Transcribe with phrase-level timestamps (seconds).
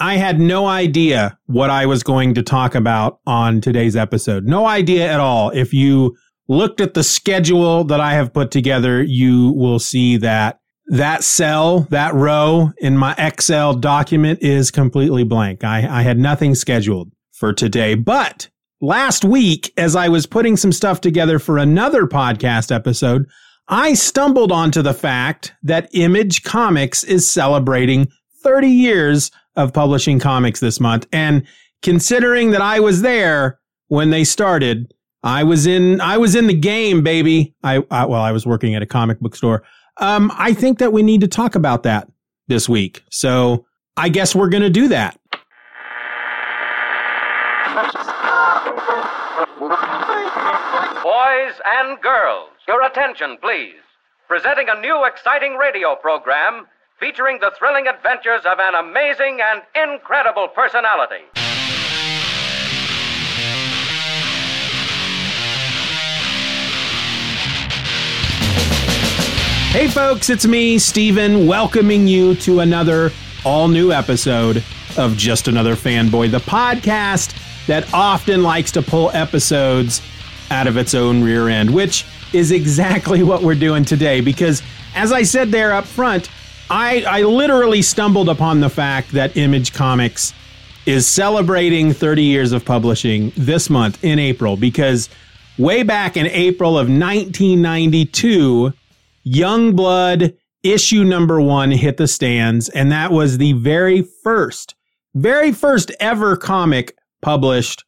[0.00, 4.44] I had no idea what I was going to talk about on today's episode.
[4.44, 5.50] No idea at all.
[5.50, 6.16] If you
[6.48, 11.86] looked at the schedule that I have put together, you will see that that cell,
[11.90, 15.64] that row in my Excel document is completely blank.
[15.64, 17.94] I, I had nothing scheduled for today.
[17.94, 18.48] But
[18.80, 23.26] last week, as I was putting some stuff together for another podcast episode,
[23.68, 28.08] I stumbled onto the fact that Image Comics is celebrating
[28.42, 31.06] 30 years of publishing comics this month.
[31.12, 31.46] And
[31.82, 36.54] considering that I was there when they started, I was in I was in the
[36.54, 37.54] game, baby.
[37.62, 39.62] I, I well, I was working at a comic book store.
[39.98, 42.08] Um, I think that we need to talk about that
[42.48, 43.02] this week.
[43.10, 43.64] So
[43.96, 45.18] I guess we're going to do that.
[51.02, 53.76] Boys and girls, your attention, please.
[54.26, 56.66] Presenting a new exciting radio program
[56.98, 61.24] featuring the thrilling adventures of an amazing and incredible personality.
[69.72, 73.10] Hey, folks, it's me, Steven, welcoming you to another
[73.44, 74.62] all new episode
[74.96, 80.00] of Just Another Fanboy, the podcast that often likes to pull episodes
[80.52, 84.20] out of its own rear end, which is exactly what we're doing today.
[84.20, 84.62] Because,
[84.94, 86.30] as I said there up front,
[86.70, 90.32] I, I literally stumbled upon the fact that Image Comics
[90.86, 95.08] is celebrating 30 years of publishing this month in April because
[95.58, 98.72] way back in April of 1992,
[99.26, 104.74] Youngblood issue number one hit the stands, and that was the very first,
[105.14, 107.84] very first ever comic published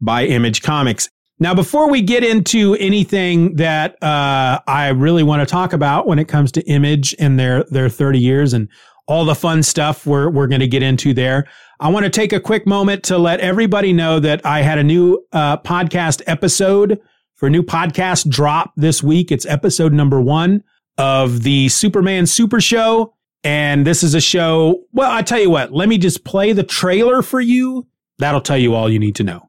[0.00, 1.10] by Image Comics.
[1.42, 6.18] Now, before we get into anything that uh, I really want to talk about when
[6.18, 8.68] it comes to Image and their their 30 years and
[9.06, 11.48] all the fun stuff we're we're going to get into there,
[11.80, 14.84] I want to take a quick moment to let everybody know that I had a
[14.84, 17.00] new uh, podcast episode
[17.36, 19.32] for a new podcast drop this week.
[19.32, 20.62] It's episode number one
[20.98, 23.14] of the Superman Super Show.
[23.42, 24.82] And this is a show.
[24.92, 27.86] Well, I tell you what, let me just play the trailer for you.
[28.18, 29.48] That'll tell you all you need to know.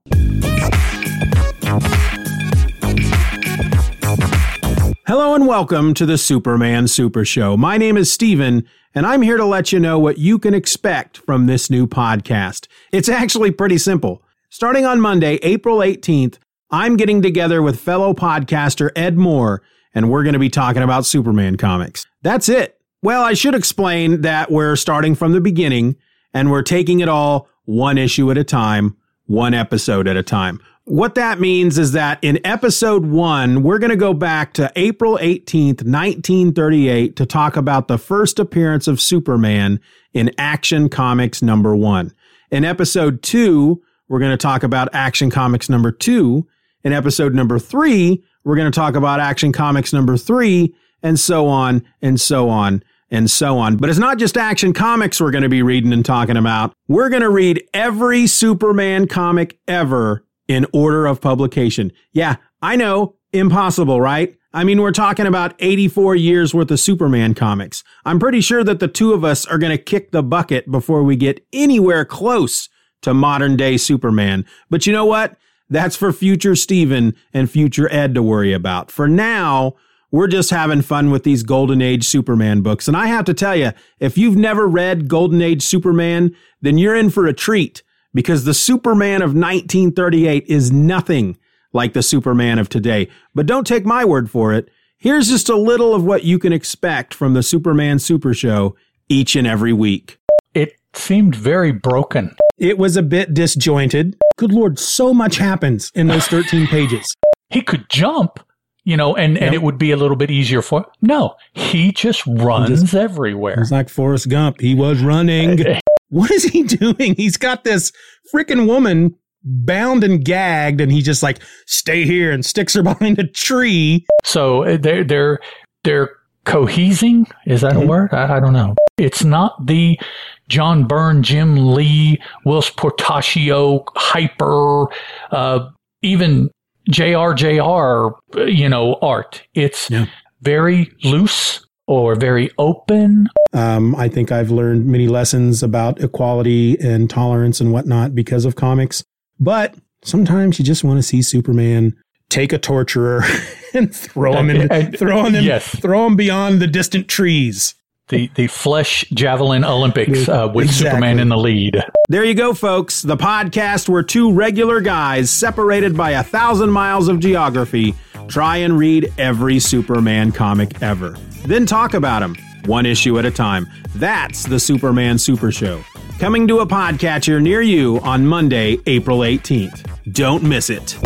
[5.11, 7.57] Hello and welcome to the Superman Super Show.
[7.57, 11.17] My name is Steven, and I'm here to let you know what you can expect
[11.17, 12.69] from this new podcast.
[12.93, 14.23] It's actually pretty simple.
[14.49, 16.37] Starting on Monday, April 18th,
[16.69, 19.61] I'm getting together with fellow podcaster Ed Moore,
[19.93, 22.05] and we're going to be talking about Superman comics.
[22.21, 22.79] That's it.
[23.01, 25.97] Well, I should explain that we're starting from the beginning,
[26.33, 30.61] and we're taking it all one issue at a time, one episode at a time.
[30.85, 35.17] What that means is that in episode one, we're going to go back to April
[35.19, 39.79] 18th, 1938 to talk about the first appearance of Superman
[40.13, 42.13] in Action Comics number one.
[42.49, 46.47] In episode two, we're going to talk about Action Comics number two.
[46.83, 50.73] In episode number three, we're going to talk about Action Comics number three,
[51.03, 53.77] and so on and so on and so on.
[53.77, 56.73] But it's not just Action Comics we're going to be reading and talking about.
[56.87, 61.91] We're going to read every Superman comic ever in order of publication.
[62.11, 64.35] Yeah, I know, impossible, right?
[64.53, 67.83] I mean, we're talking about 84 years worth of Superman comics.
[68.03, 71.03] I'm pretty sure that the two of us are going to kick the bucket before
[71.03, 72.67] we get anywhere close
[73.01, 74.45] to modern day Superman.
[74.69, 75.37] But you know what?
[75.69, 78.91] That's for future Steven and future Ed to worry about.
[78.91, 79.75] For now,
[80.11, 82.89] we're just having fun with these Golden Age Superman books.
[82.89, 86.95] And I have to tell you, if you've never read Golden Age Superman, then you're
[86.95, 91.37] in for a treat because the Superman of 1938 is nothing
[91.73, 93.07] like the Superman of today.
[93.33, 94.69] But don't take my word for it.
[94.97, 98.75] Here's just a little of what you can expect from the Superman Super Show
[99.09, 100.19] each and every week.
[100.53, 102.35] It seemed very broken.
[102.57, 104.17] It was a bit disjointed.
[104.37, 107.15] Good Lord, so much happens in those 13 pages.
[107.49, 108.39] He could jump,
[108.83, 109.43] you know, and, yep.
[109.43, 110.85] and it would be a little bit easier for.
[111.01, 113.59] No, he just runs he just, everywhere.
[113.59, 114.61] It's like Forrest Gump.
[114.61, 115.79] He was running.
[116.11, 117.15] what is he doing?
[117.15, 117.91] He's got this
[118.33, 123.17] freaking woman bound and gagged, and he just like stay here and sticks her behind
[123.17, 124.05] a tree.
[124.23, 125.39] So uh, they're they're
[125.83, 126.11] they're
[126.45, 127.31] cohesing.
[127.47, 127.83] Is that mm-hmm.
[127.83, 128.13] a word?
[128.13, 128.75] I, I, don't know.
[128.97, 129.99] It's not the
[130.47, 134.87] John Byrne, Jim Lee, Whilce Portacio, hyper,
[135.31, 135.69] uh,
[136.01, 136.49] even
[136.89, 138.13] JRJR,
[138.47, 139.43] you know, art.
[139.53, 140.07] It's yeah.
[140.41, 141.65] very loose
[141.99, 143.27] or very open.
[143.53, 148.55] Um, I think I've learned many lessons about equality and tolerance and whatnot because of
[148.55, 149.03] comics.
[149.39, 151.95] But sometimes you just want to see Superman
[152.29, 153.23] take a torturer
[153.73, 155.67] and throw him in, throw him, yes.
[155.67, 157.75] throw him beyond the distant trees.
[158.07, 160.89] The the flesh javelin Olympics uh, with exactly.
[160.89, 161.83] Superman in the lead.
[162.11, 163.01] There you go, folks.
[163.01, 167.95] The podcast where two regular guys separated by a thousand miles of geography
[168.27, 171.15] try and read every Superman comic ever,
[171.45, 172.35] then talk about them
[172.65, 173.65] one issue at a time.
[173.95, 175.85] That's the Superman Super Show
[176.19, 180.11] coming to a podcatcher near you on Monday, April 18th.
[180.11, 180.97] Don't miss it.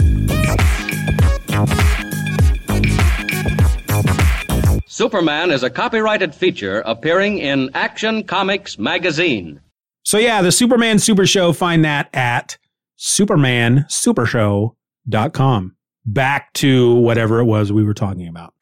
[4.87, 9.61] Superman is a copyrighted feature appearing in Action Comics magazine.
[10.05, 12.59] So, yeah, the Superman Super Show, find that at
[12.99, 15.75] supermansupershow.com.
[16.07, 18.53] Back to whatever it was we were talking about.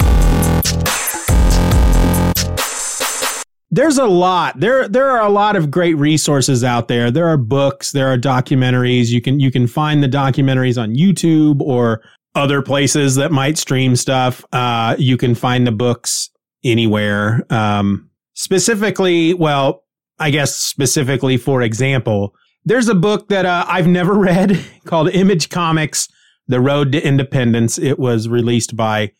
[3.73, 4.59] there's a lot.
[4.59, 7.09] There there are a lot of great resources out there.
[7.09, 7.91] There are books.
[7.91, 9.07] There are documentaries.
[9.07, 12.03] You can you can find the documentaries on youtube or
[12.35, 14.45] other places that might stream stuff.
[14.53, 16.29] Uh, you can find the books
[16.63, 17.43] anywhere.
[17.49, 19.82] Um, specifically well
[20.19, 22.33] i guess specifically for example
[22.65, 26.07] there's a book that uh, i've never read called image comics
[26.47, 29.11] the road to independence it was released by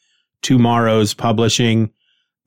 [0.41, 1.89] TwoMorrows publishing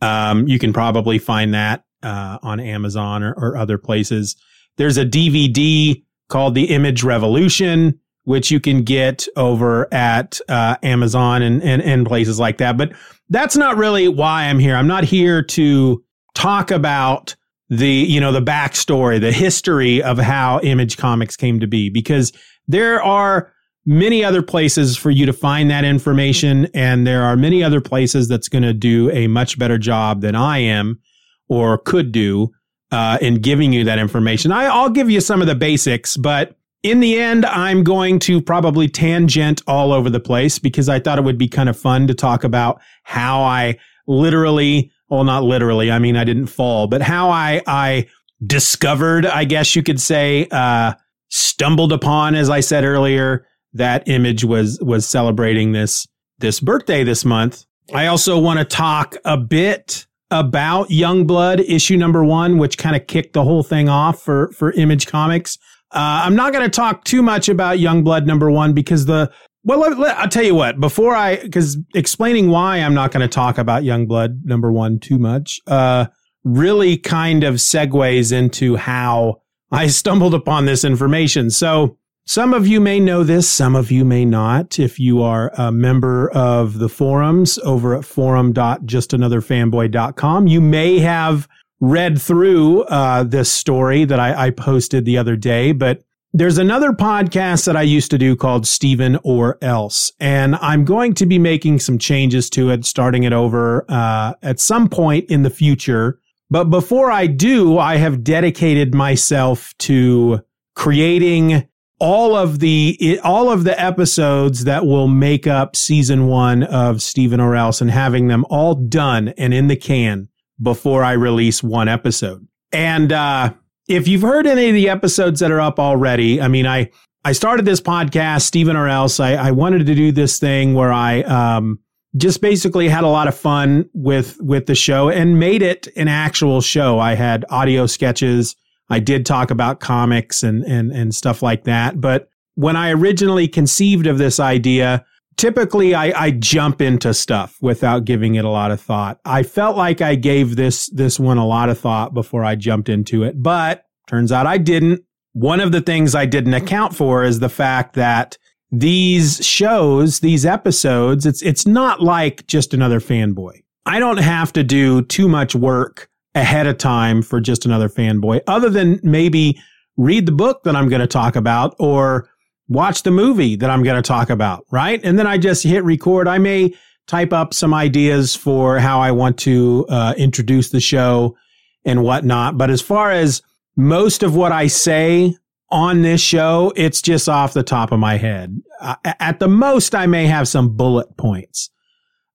[0.02, 4.36] um, you can probably find that uh, on Amazon or, or other places.
[4.76, 11.42] There's a DVD called The Image Revolution, which you can get over at uh, Amazon
[11.42, 12.76] and, and, and places like that.
[12.76, 12.92] But
[13.28, 14.76] that's not really why I'm here.
[14.76, 16.02] I'm not here to
[16.34, 17.34] talk about
[17.68, 22.32] the, you know, the backstory, the history of how Image Comics came to be, because
[22.68, 23.52] there are
[23.86, 26.66] many other places for you to find that information.
[26.74, 30.34] And there are many other places that's going to do a much better job than
[30.34, 31.00] I am
[31.48, 32.50] or could do
[32.90, 34.50] uh, in giving you that information.
[34.50, 38.40] I, I'll give you some of the basics, but in the end, I'm going to
[38.40, 42.06] probably tangent all over the place because I thought it would be kind of fun
[42.06, 47.02] to talk about how I literally, well, not literally, I mean, I didn't fall, but
[47.02, 48.06] how I, I
[48.44, 50.94] discovered, I guess you could say, uh,
[51.28, 56.06] stumbled upon, as I said earlier, that image was, was celebrating this,
[56.38, 57.64] this birthday this month.
[57.94, 63.06] I also want to talk a bit about Youngblood issue number one, which kind of
[63.06, 65.56] kicked the whole thing off for, for Image Comics.
[65.92, 69.30] Uh, I'm not going to talk too much about Youngblood number one because the,
[69.66, 73.22] well, let, let, I'll tell you what, before I, because explaining why I'm not going
[73.22, 76.06] to talk about Youngblood number one too much, uh,
[76.44, 79.42] really kind of segues into how
[79.72, 81.50] I stumbled upon this information.
[81.50, 84.80] So, some of you may know this, some of you may not.
[84.80, 91.46] If you are a member of the forums over at forum.justanotherfanboy.com, you may have
[91.80, 96.02] read through uh, this story that I, I posted the other day, but
[96.32, 101.14] there's another podcast that I used to do called Steven or Else, and I'm going
[101.14, 105.42] to be making some changes to it, starting it over uh, at some point in
[105.42, 106.20] the future.
[106.50, 110.40] But before I do, I have dedicated myself to
[110.74, 111.68] creating
[111.98, 117.40] all of the all of the episodes that will make up season one of Steven
[117.40, 120.28] or Else and having them all done and in the can
[120.60, 122.46] before I release one episode.
[122.72, 123.54] And uh,
[123.88, 126.90] if you've heard any of the episodes that are up already, I mean, I
[127.24, 129.18] I started this podcast, Steven or Else.
[129.18, 131.80] I, I wanted to do this thing where I um,
[132.16, 136.08] just basically had a lot of fun with with the show and made it an
[136.08, 136.98] actual show.
[136.98, 138.56] I had audio sketches
[138.88, 142.00] I did talk about comics and, and, and stuff like that.
[142.00, 145.04] But when I originally conceived of this idea,
[145.36, 149.20] typically I, I jump into stuff without giving it a lot of thought.
[149.24, 152.88] I felt like I gave this, this one a lot of thought before I jumped
[152.88, 155.02] into it, but turns out I didn't.
[155.32, 158.38] One of the things I didn't account for is the fact that
[158.70, 163.62] these shows, these episodes, it's, it's not like just another fanboy.
[163.84, 168.40] I don't have to do too much work ahead of time for just another fanboy
[168.46, 169.60] other than maybe
[169.96, 172.28] read the book that I'm going to talk about or
[172.68, 175.00] watch the movie that I'm going to talk about, right?
[175.04, 176.28] And then I just hit record.
[176.28, 176.74] I may
[177.06, 181.36] type up some ideas for how I want to uh, introduce the show
[181.84, 182.58] and whatnot.
[182.58, 183.42] But as far as
[183.76, 185.36] most of what I say
[185.70, 188.60] on this show, it's just off the top of my head.
[188.80, 191.70] Uh, at the most, I may have some bullet points.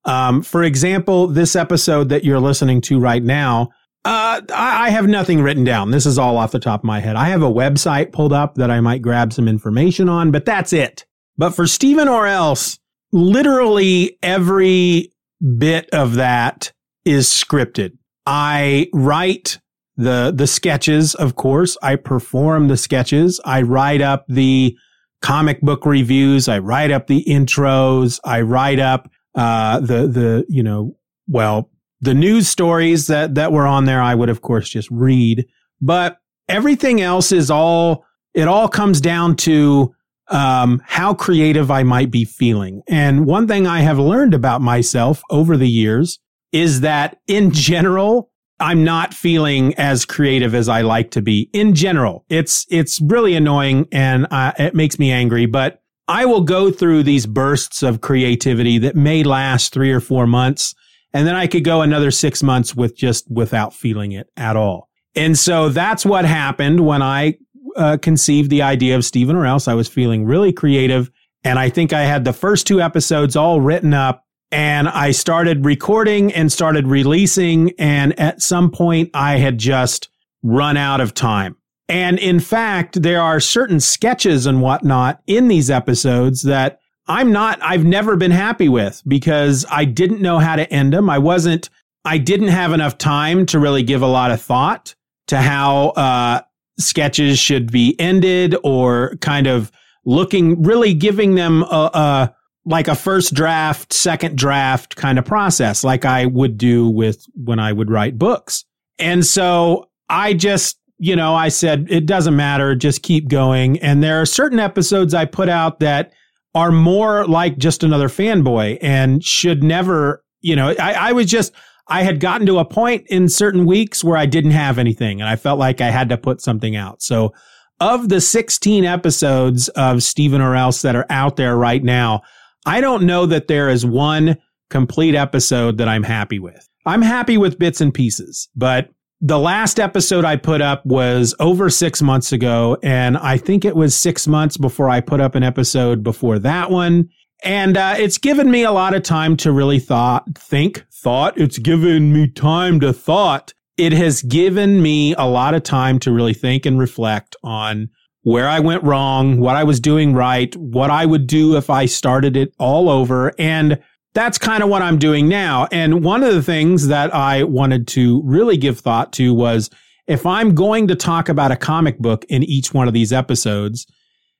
[0.05, 3.69] Um, for example, this episode that you're listening to right now,
[4.03, 5.91] uh, I have nothing written down.
[5.91, 7.15] This is all off the top of my head.
[7.15, 10.73] I have a website pulled up that I might grab some information on, but that's
[10.73, 11.05] it.
[11.37, 12.79] But for Stephen or else,
[13.11, 15.11] literally every
[15.57, 16.71] bit of that
[17.05, 17.97] is scripted.
[18.25, 19.59] I write
[19.97, 21.77] the the sketches, of course.
[21.81, 23.39] I perform the sketches.
[23.45, 24.75] I write up the
[25.21, 26.47] comic book reviews.
[26.47, 28.19] I write up the intros.
[28.23, 30.95] I write up uh, the the you know
[31.27, 31.70] well
[32.01, 35.45] the news stories that, that were on there, I would of course just read,
[35.79, 36.17] but
[36.49, 39.93] everything else is all, it all comes down to,
[40.29, 42.81] um, how creative I might be feeling.
[42.87, 46.19] And one thing I have learned about myself over the years
[46.51, 48.29] is that in general,
[48.59, 51.49] I'm not feeling as creative as I like to be.
[51.51, 56.41] In general, it's, it's really annoying and uh, it makes me angry, but I will
[56.41, 60.75] go through these bursts of creativity that may last three or four months
[61.13, 64.89] and then I could go another six months with just without feeling it at all.
[65.15, 67.37] And so that's what happened when I
[67.75, 69.67] uh, conceived the idea of Stephen or else.
[69.67, 71.11] I was feeling really creative.
[71.43, 75.65] And I think I had the first two episodes all written up and I started
[75.65, 77.71] recording and started releasing.
[77.79, 80.09] And at some point I had just
[80.43, 81.57] run out of time.
[81.87, 86.79] And in fact, there are certain sketches and whatnot in these episodes that
[87.11, 91.09] I'm not, I've never been happy with because I didn't know how to end them.
[91.09, 91.69] I wasn't,
[92.05, 94.95] I didn't have enough time to really give a lot of thought
[95.27, 96.41] to how uh,
[96.79, 99.71] sketches should be ended or kind of
[100.05, 105.83] looking, really giving them a, a like a first draft, second draft kind of process,
[105.83, 108.63] like I would do with when I would write books.
[108.99, 113.79] And so I just, you know, I said, it doesn't matter, just keep going.
[113.79, 116.13] And there are certain episodes I put out that
[116.53, 121.53] are more like just another fanboy and should never, you know, I, I was just,
[121.87, 125.29] I had gotten to a point in certain weeks where I didn't have anything and
[125.29, 127.01] I felt like I had to put something out.
[127.01, 127.33] So
[127.79, 132.21] of the 16 episodes of Stephen or Else that are out there right now,
[132.65, 134.37] I don't know that there is one
[134.69, 136.67] complete episode that I'm happy with.
[136.85, 138.89] I'm happy with bits and pieces, but
[139.21, 143.75] the last episode I put up was over six months ago, and I think it
[143.75, 147.09] was six months before I put up an episode before that one.
[147.43, 151.37] And uh, it's given me a lot of time to really thought, think, thought.
[151.39, 153.53] It's given me time to thought.
[153.77, 157.89] It has given me a lot of time to really think and reflect on
[158.23, 161.85] where I went wrong, what I was doing right, what I would do if I
[161.85, 163.33] started it all over.
[163.39, 163.81] And
[164.13, 165.67] that's kind of what I'm doing now.
[165.71, 169.69] And one of the things that I wanted to really give thought to was
[170.07, 173.87] if I'm going to talk about a comic book in each one of these episodes,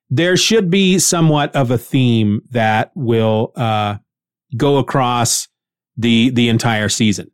[0.09, 3.95] there should be somewhat of a theme that will uh,
[4.57, 5.47] go across
[5.95, 7.31] the the entire season.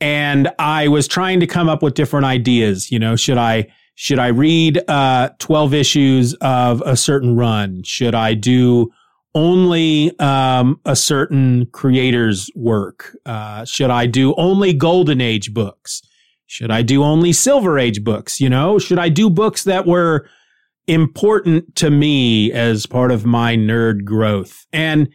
[0.00, 2.90] And I was trying to come up with different ideas.
[2.90, 7.84] You know, should I should I read uh, twelve issues of a certain run?
[7.84, 8.90] Should I do
[9.34, 13.16] only um, a certain creator's work?
[13.26, 16.02] Uh, should I do only golden age books?
[16.46, 18.40] Should I do only silver age books?
[18.40, 20.28] You know, should I do books that were
[20.86, 24.66] important to me as part of my nerd growth?
[24.72, 25.08] And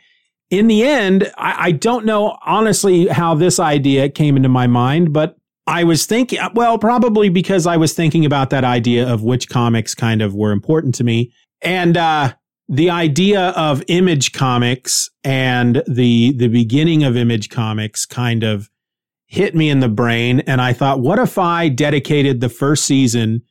[0.50, 5.14] in the end, I, I don't know honestly how this idea came into my mind,
[5.14, 9.50] but I was thinking, well, probably because I was thinking about that idea of which
[9.50, 11.32] comics kind of were important to me.
[11.62, 12.34] And, uh,
[12.70, 18.70] the idea of image comics and the the beginning of image comics kind of
[19.26, 23.42] hit me in the brain and I thought what if I dedicated the first season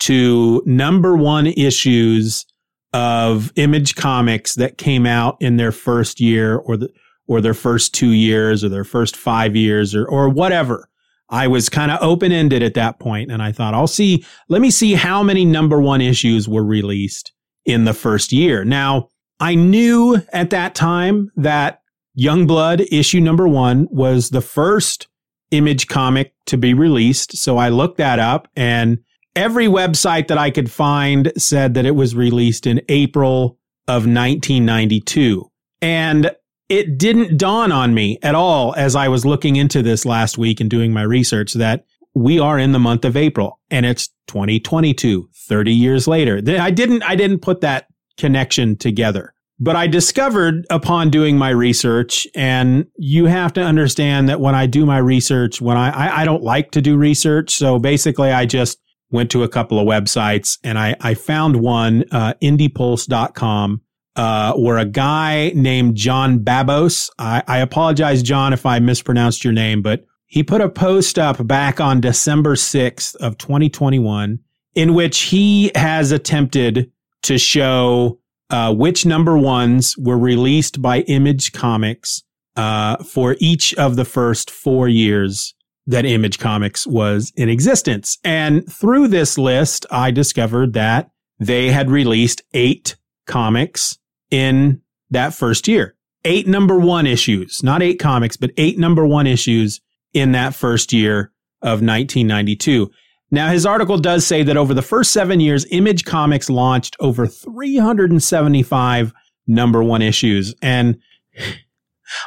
[0.00, 2.44] to number 1 issues
[2.92, 6.90] of image comics that came out in their first year or the
[7.26, 10.88] or their first 2 years or their first 5 years or or whatever?
[11.28, 14.60] I was kind of open ended at that point and I thought I'll see let
[14.60, 17.32] me see how many number 1 issues were released
[17.66, 18.64] in the first year.
[18.64, 19.08] Now,
[19.40, 21.82] I knew at that time that
[22.18, 25.08] Youngblood issue number one was the first
[25.50, 27.36] image comic to be released.
[27.36, 28.98] So I looked that up and
[29.34, 35.48] every website that I could find said that it was released in April of 1992.
[35.82, 36.30] And
[36.68, 40.60] it didn't dawn on me at all as I was looking into this last week
[40.60, 41.84] and doing my research that
[42.16, 46.40] we are in the month of April and it's 2022, 30 years later.
[46.58, 49.34] I didn't, I didn't put that connection together.
[49.60, 54.66] But I discovered upon doing my research, and you have to understand that when I
[54.66, 57.50] do my research, when I, I, I don't like to do research.
[57.50, 58.78] So basically I just
[59.10, 63.82] went to a couple of websites and I, I found one, uh, insidepulse.com
[64.16, 69.52] uh, where a guy named John Babos, I, I apologize, John, if I mispronounced your
[69.52, 74.40] name, but he put a post up back on December 6th of 2021
[74.74, 76.90] in which he has attempted
[77.22, 78.18] to show
[78.50, 82.22] uh, which number ones were released by Image Comics
[82.54, 85.54] uh, for each of the first four years
[85.86, 88.18] that Image Comics was in existence.
[88.24, 93.98] And through this list, I discovered that they had released eight comics
[94.30, 94.80] in
[95.10, 95.94] that first year.
[96.24, 99.80] Eight number one issues, not eight comics, but eight number one issues
[100.16, 101.32] in that first year
[101.62, 102.90] of 1992.
[103.30, 107.26] Now, his article does say that over the first seven years, Image Comics launched over
[107.26, 109.12] 375
[109.46, 110.54] number one issues.
[110.62, 110.98] And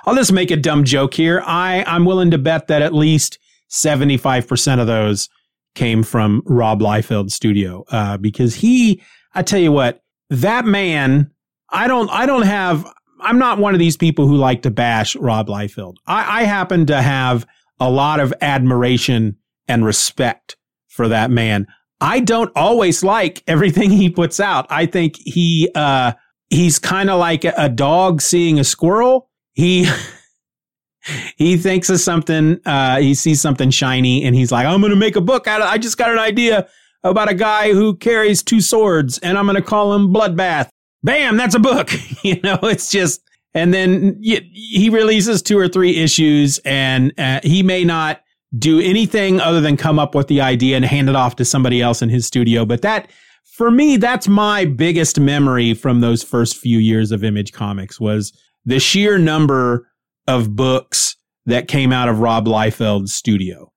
[0.06, 1.42] I'll just make a dumb joke here.
[1.46, 5.30] I, I'm willing to bet that at least 75% of those
[5.74, 9.02] came from Rob Liefeld's studio, uh, because he,
[9.34, 11.32] I tell you what, that man
[11.72, 12.92] I don't, I don't have,
[13.22, 15.96] I'm not one of these people who like to bash Rob Liefeld.
[16.08, 17.46] I, I happen to have
[17.80, 20.58] a lot of admiration and respect
[20.88, 21.68] for that man.
[22.02, 24.68] I don't always like everything he puts out.
[24.70, 26.14] I think he, uh,
[26.50, 29.30] he's kind of like a dog seeing a squirrel.
[29.54, 29.90] He,
[31.38, 34.98] he thinks of something, uh, he sees something shiny and he's like, I'm going to
[34.98, 36.68] make a book out of, I just got an idea
[37.04, 40.70] about a guy who carries two swords and I'm going to call him Bloodbath
[41.04, 41.92] bam, that's a book.
[42.24, 43.22] you know, it's just,
[43.54, 48.22] and then he releases two or three issues and uh, he may not
[48.58, 51.82] do anything other than come up with the idea and hand it off to somebody
[51.82, 52.66] else in his studio.
[52.66, 53.10] But that,
[53.44, 58.34] for me, that's my biggest memory from those first few years of Image Comics was
[58.66, 59.88] the sheer number
[60.28, 63.72] of books that came out of Rob Liefeld's studio.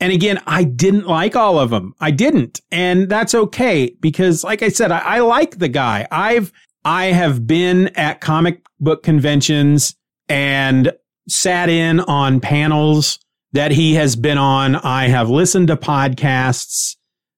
[0.00, 1.94] And again, I didn't like all of them.
[2.00, 2.60] I didn't.
[2.70, 6.06] And that's okay because like I said, I, I like the guy.
[6.10, 6.52] I've,
[6.84, 9.94] I have been at comic book conventions
[10.28, 10.92] and
[11.28, 13.18] sat in on panels
[13.52, 14.76] that he has been on.
[14.76, 16.96] I have listened to podcasts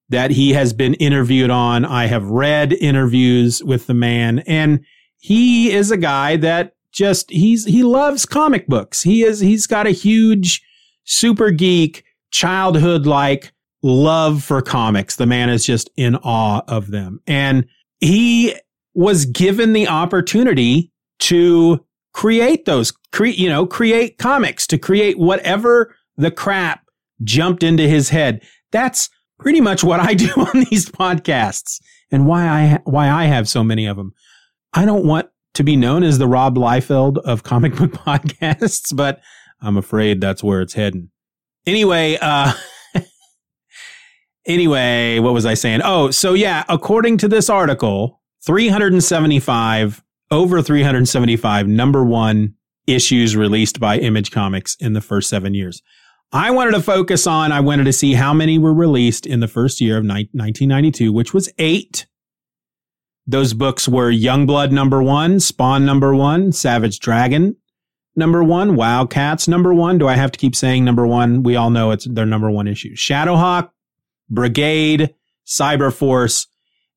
[0.08, 1.84] that he has been interviewed on.
[1.84, 4.84] I have read interviews with the man and
[5.18, 9.02] he is a guy that just, he's, he loves comic books.
[9.02, 10.62] He is, he's got a huge
[11.04, 15.16] super geek childhood like love for comics.
[15.16, 17.20] The man is just in awe of them.
[17.26, 17.66] And
[18.00, 18.54] he
[18.96, 26.30] was given the opportunity to create those, you know, create comics, to create whatever the
[26.30, 26.80] crap
[27.22, 28.42] jumped into his head.
[28.72, 31.78] That's pretty much what I do on these podcasts
[32.10, 34.14] and why I, why I have so many of them.
[34.72, 39.20] I don't want to be known as the Rob Liefeld of comic book podcasts, but
[39.60, 41.10] I'm afraid that's where it's heading.
[41.66, 42.54] Anyway, uh,
[44.46, 45.82] anyway, what was I saying?
[45.84, 52.54] Oh, so yeah, according to this article, 375, over 375 number one
[52.86, 55.82] issues released by Image Comics in the first seven years.
[56.32, 59.48] I wanted to focus on, I wanted to see how many were released in the
[59.48, 62.06] first year of 1992, which was eight.
[63.26, 67.56] Those books were Youngblood number one, Spawn number one, Savage Dragon
[68.14, 69.98] number one, Wildcats number one.
[69.98, 71.42] Do I have to keep saying number one?
[71.42, 72.94] We all know it's their number one issue.
[72.94, 73.70] Shadowhawk,
[74.30, 75.14] Brigade,
[75.46, 76.46] Cyberforce,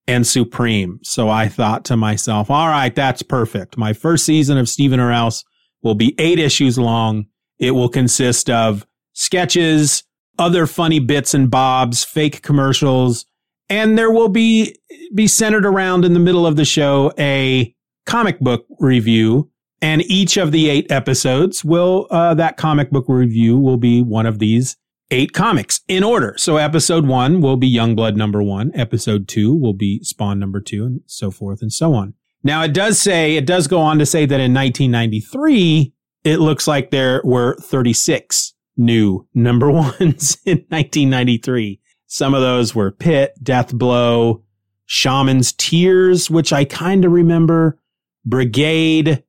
[0.09, 0.99] and Supreme.
[1.03, 3.77] So I thought to myself, all right, that's perfect.
[3.77, 5.45] My first season of Stephen or Else
[5.83, 7.27] will be eight issues long.
[7.59, 10.03] It will consist of sketches,
[10.39, 13.23] other funny bits and bobs, fake commercials,
[13.69, 14.75] and there will be,
[15.13, 17.75] be centered around in the middle of the show a
[18.07, 19.51] comic book review.
[19.79, 24.25] And each of the eight episodes will, uh, that comic book review will be one
[24.25, 24.75] of these
[25.11, 26.35] eight comics in order.
[26.37, 28.71] So episode one will be Youngblood number one.
[28.73, 32.13] Episode two will be Spawn number two and so forth and so on.
[32.43, 35.93] Now it does say, it does go on to say that in 1993,
[36.23, 41.79] it looks like there were 36 new number ones in 1993.
[42.07, 44.43] Some of those were Pitt, Death Blow,
[44.85, 47.79] Shaman's Tears, which I kind of remember,
[48.25, 49.23] Brigade,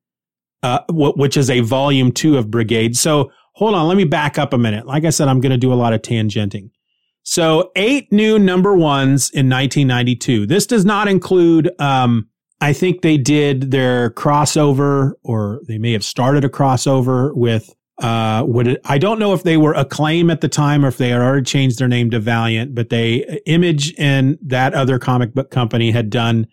[0.63, 2.97] uh, which is a volume two of Brigade.
[2.97, 4.87] So hold on, let me back up a minute.
[4.87, 6.71] Like I said, I'm going to do a lot of tangenting.
[7.25, 10.47] So eight new number ones in 1992.
[10.47, 12.31] This does not include, um,
[12.63, 17.69] I think they did their crossover or they may have started a crossover with,
[17.99, 20.97] uh, what it, I don't know if they were Acclaim at the time or if
[20.97, 25.35] they had already changed their name to Valiant, but they, Image and that other comic
[25.35, 26.47] book company had done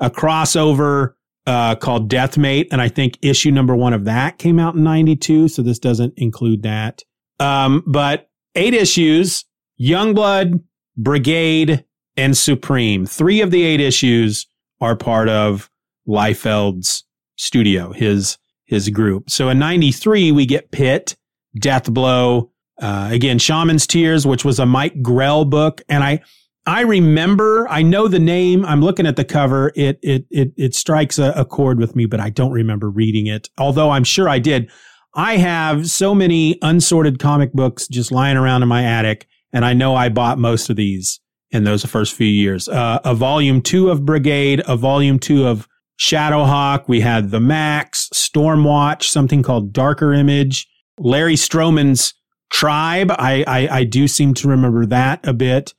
[0.00, 1.15] a crossover
[1.46, 5.48] uh, called Deathmate, and I think issue number one of that came out in '92.
[5.48, 7.02] So this doesn't include that.
[7.38, 9.44] Um, but eight issues:
[9.80, 10.62] Youngblood,
[10.96, 11.84] Brigade,
[12.16, 13.06] and Supreme.
[13.06, 14.46] Three of the eight issues
[14.80, 15.70] are part of
[16.08, 17.04] Liefeld's
[17.36, 19.30] studio, his his group.
[19.30, 21.16] So in '93 we get Pitt,
[21.58, 26.22] Death Blow, uh, again Shaman's Tears, which was a Mike Grell book, and I
[26.66, 28.64] I remember, I know the name.
[28.64, 29.72] I'm looking at the cover.
[29.76, 33.28] It it it it strikes a, a, chord with me, but I don't remember reading
[33.28, 33.48] it.
[33.56, 34.70] Although I'm sure I did.
[35.14, 39.72] I have so many unsorted comic books just lying around in my attic, and I
[39.72, 41.20] know I bought most of these
[41.52, 42.68] in those first few years.
[42.68, 45.68] Uh, a volume two of Brigade, a volume two of
[46.00, 46.88] Shadowhawk.
[46.88, 52.12] We had the Maxx, Stormwatch, something called Darker Image, Larry Stroman's
[52.50, 53.12] Tribe.
[53.12, 55.72] I, I I do seem to remember that a bit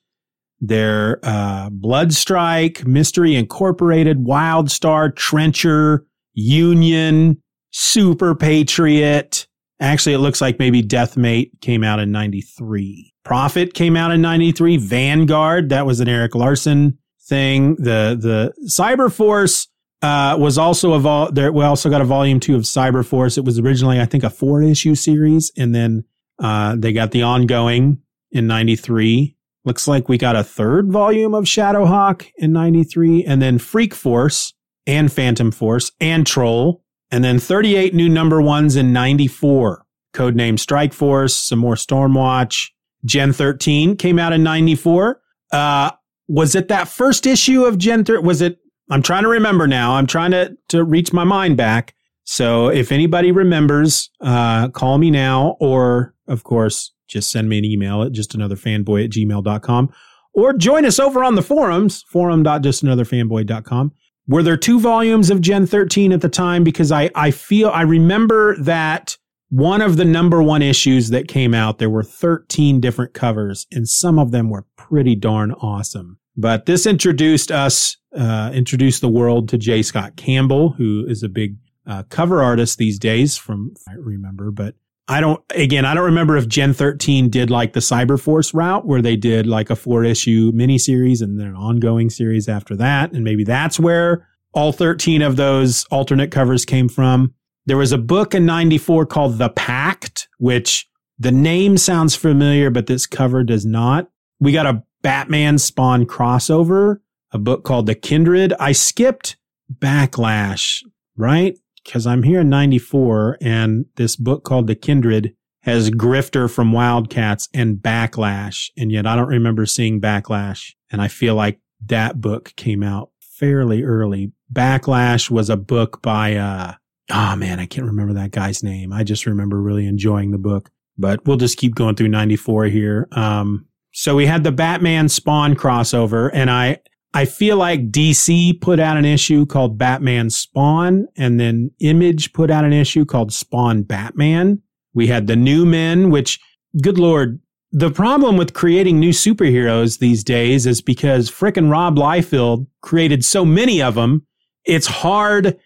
[0.60, 7.41] their uh, Bloodstrike, Mystery Incorporated, Wildstar, Trencher, Union,
[7.72, 9.48] Super Patriot.
[9.80, 13.13] Actually, it looks like maybe Deathmate came out in 93.
[13.24, 14.78] Prophet came out in 93.
[14.78, 17.76] Vanguard, that was an Erik Larsen thing.
[17.76, 19.67] The, the Cyberforce,
[20.02, 23.38] uh, was also a vol, there, we also got a volume two of Cyberforce.
[23.38, 25.52] It was originally, I think, a four issue series.
[25.58, 26.06] And then,
[26.39, 28.00] uh, they got the ongoing
[28.32, 29.37] in 93.
[29.67, 34.53] Looks like we got a third volume of Shadowhawk in 93 and then Freak Force
[34.86, 39.86] and Phantom Force and Troll and then 38 new number ones in 94.
[40.13, 42.69] Codename Strike Force, some more Stormwatch.
[43.03, 45.19] Gen 13 came out in 94.
[45.51, 45.91] Uh,
[46.30, 48.25] was it that first issue of Gen 13?
[48.25, 48.60] Was it?
[48.89, 49.95] I'm trying to remember now.
[49.95, 51.93] I'm trying to, to reach my mind back.
[52.23, 57.65] So if anybody remembers, uh, call me now or of course just send me an
[57.65, 59.93] email at justanotherfanboy at gmail.com
[60.34, 63.91] or join us over on the forums, forum.justanotherfanboy.com.
[64.28, 66.63] Were there two volumes of Gen 13 at the time?
[66.63, 69.17] Because I, I feel, I remember that
[69.50, 73.88] one of the number one issues that came out, there were 13 different covers and
[73.88, 76.20] some of them were pretty darn awesome.
[76.36, 79.82] But this introduced us, uh, introduced the world to J.
[79.82, 81.56] Scott Campbell, who is a big
[81.88, 84.76] uh, cover artist these days from, I remember, but
[85.10, 89.02] I don't, again, I don't remember if Gen 13 did like the Cyberforce route where
[89.02, 93.13] they did like a four issue miniseries and then an ongoing series after that.
[93.13, 97.34] And maybe that's where all 13 of those alternate covers came from.
[97.67, 100.88] There was a book in 94 called The Pact, which
[101.20, 104.10] the name sounds familiar, but this cover does not.
[104.39, 106.98] We got a Batman Spawn crossover,
[107.32, 108.54] a book called The Kindred.
[108.60, 109.38] I skipped
[109.74, 110.84] Backlash,
[111.15, 111.58] right?
[111.88, 117.47] Because I'm here in 94 and this book called The Kindred has Grifter from Wildcats
[117.54, 118.69] and Backlash.
[118.78, 120.73] And yet I don't remember seeing Backlash.
[120.91, 124.34] And I feel like that book came out fairly early.
[124.52, 126.73] Backlash was a book by, uh,
[127.10, 128.91] oh man, I can't remember that guy's name.
[128.91, 133.08] I just remember really enjoying the book, but we'll just keep going through 94 here.
[133.13, 136.80] Um, so we had the Batman Spawn crossover and I,
[137.17, 142.51] I feel like DC put out an issue called Batman Spawn, and then Image put
[142.51, 144.62] out an issue called Spawn Batman.
[144.93, 146.39] We had the New Men, which,
[146.80, 147.39] good lord,
[147.71, 153.43] the problem with creating new superheroes these days is because frickin' Rob Liefeld created so
[153.43, 154.27] many of them,
[154.63, 155.58] it's hard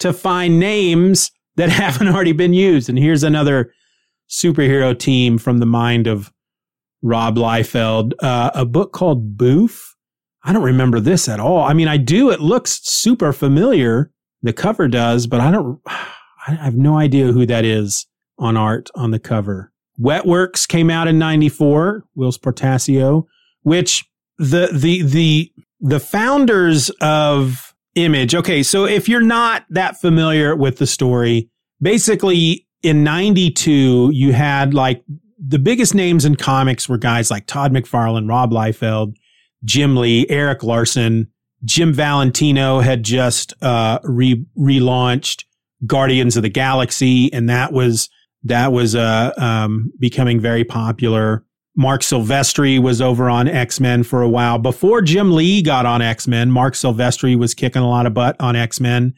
[0.00, 2.88] to find names that haven't already been used.
[2.88, 3.72] And here's another
[4.28, 6.32] superhero team from the mind of
[7.00, 9.95] Rob Liefeld, uh, a book called Boof
[10.46, 11.62] I don't remember this at all.
[11.62, 12.30] I mean, I do.
[12.30, 14.12] It looks super familiar.
[14.42, 18.06] The cover does, but I don't, I have no idea who that is
[18.38, 19.72] on art on the cover.
[20.00, 23.24] Wetworks came out in 94, Whilce Portacio,
[23.62, 24.04] which
[24.38, 28.34] the, the, the, the founders of Image.
[28.34, 28.62] Okay.
[28.62, 31.48] So if you're not that familiar with the story,
[31.80, 35.02] basically in 92, you had like
[35.38, 39.14] the biggest names in comics were guys like Todd McFarlane, Rob Liefeld,
[39.64, 41.28] Jim Lee, Erik Larsen,
[41.64, 45.44] Jim Valentino had just uh, re- relaunched
[45.86, 48.08] Guardians of the Galaxy, and that was
[48.44, 51.44] that was uh, um, becoming very popular.
[51.76, 54.58] Marc Silvestri was over on X Men for a while.
[54.58, 58.36] Before Jim Lee got on X Men, Marc Silvestri was kicking a lot of butt
[58.40, 59.14] on X Men.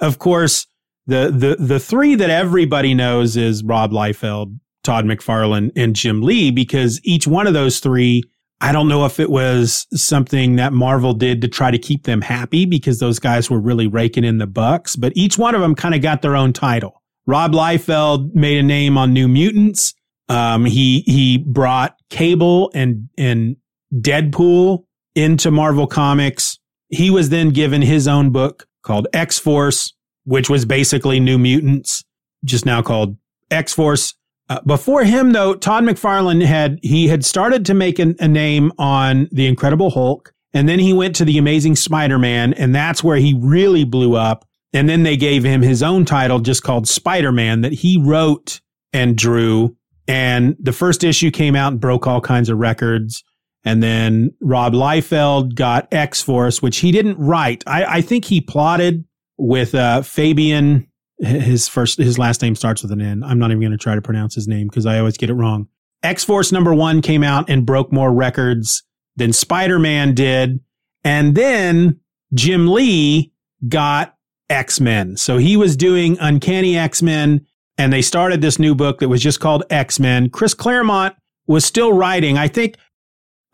[0.00, 0.66] Of course,
[1.06, 6.50] the the the three that everybody knows is Rob Liefeld, Todd McFarlane, and Jim Lee
[6.50, 8.24] because each one of those three.
[8.60, 12.20] I don't know if it was something that Marvel did to try to keep them
[12.20, 15.74] happy because those guys were really raking in the bucks, but each one of them
[15.74, 17.02] kind of got their own title.
[17.26, 19.94] Rob Liefeld made a name on New Mutants.
[20.28, 23.56] Um, he he brought Cable and and
[23.94, 26.58] Deadpool into Marvel Comics.
[26.88, 29.94] He was then given his own book called X Force,
[30.24, 32.04] which was basically New Mutants,
[32.44, 33.16] just now called
[33.50, 34.14] X Force.
[34.50, 38.72] Uh, before him, though, Todd McFarlane had he had started to make an, a name
[38.78, 43.16] on the Incredible Hulk, and then he went to the Amazing Spider-Man, and that's where
[43.16, 44.44] he really blew up.
[44.72, 48.60] And then they gave him his own title, just called Spider-Man, that he wrote
[48.92, 49.76] and drew
[50.10, 53.22] and the first issue came out and broke all kinds of records.
[53.62, 57.62] And then Rob Liefeld got X Force, which he didn't write.
[57.64, 59.04] I, I think he plotted
[59.38, 60.89] with uh, Fabian.
[61.20, 63.22] His first, his last name starts with an N.
[63.22, 65.34] I'm not even going to try to pronounce his name because I always get it
[65.34, 65.68] wrong.
[66.02, 68.82] X Force number one came out and broke more records
[69.16, 70.60] than Spider Man did.
[71.04, 72.00] And then
[72.32, 73.32] Jim Lee
[73.68, 74.16] got
[74.48, 75.16] X Men.
[75.16, 77.46] So he was doing Uncanny X Men
[77.80, 80.28] and they started this new book that was just called X-Men.
[80.28, 82.36] Chris Claremont was still writing.
[82.36, 82.76] I think,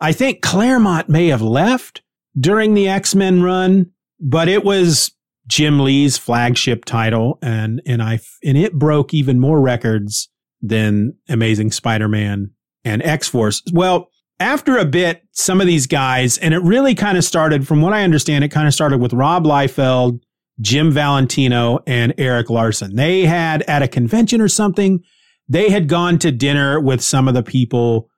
[0.01, 2.01] I think Claremont may have left
[2.37, 5.11] during the X-Men run, but it was
[5.47, 10.29] Jim Lee's flagship title and, and I, and it broke even more records
[10.61, 12.51] than Amazing Spider-Man
[12.83, 13.63] and X-Force.
[13.71, 17.81] Well, after a bit, some of these guys, and it really kind of started, from
[17.81, 20.19] what I understand, it kind of started with Rob Liefeld
[20.59, 22.95] Jim Valentino and Erik Larsen.
[22.95, 25.03] They had at a convention or something,
[25.47, 28.09] they had gone to dinner with some of the people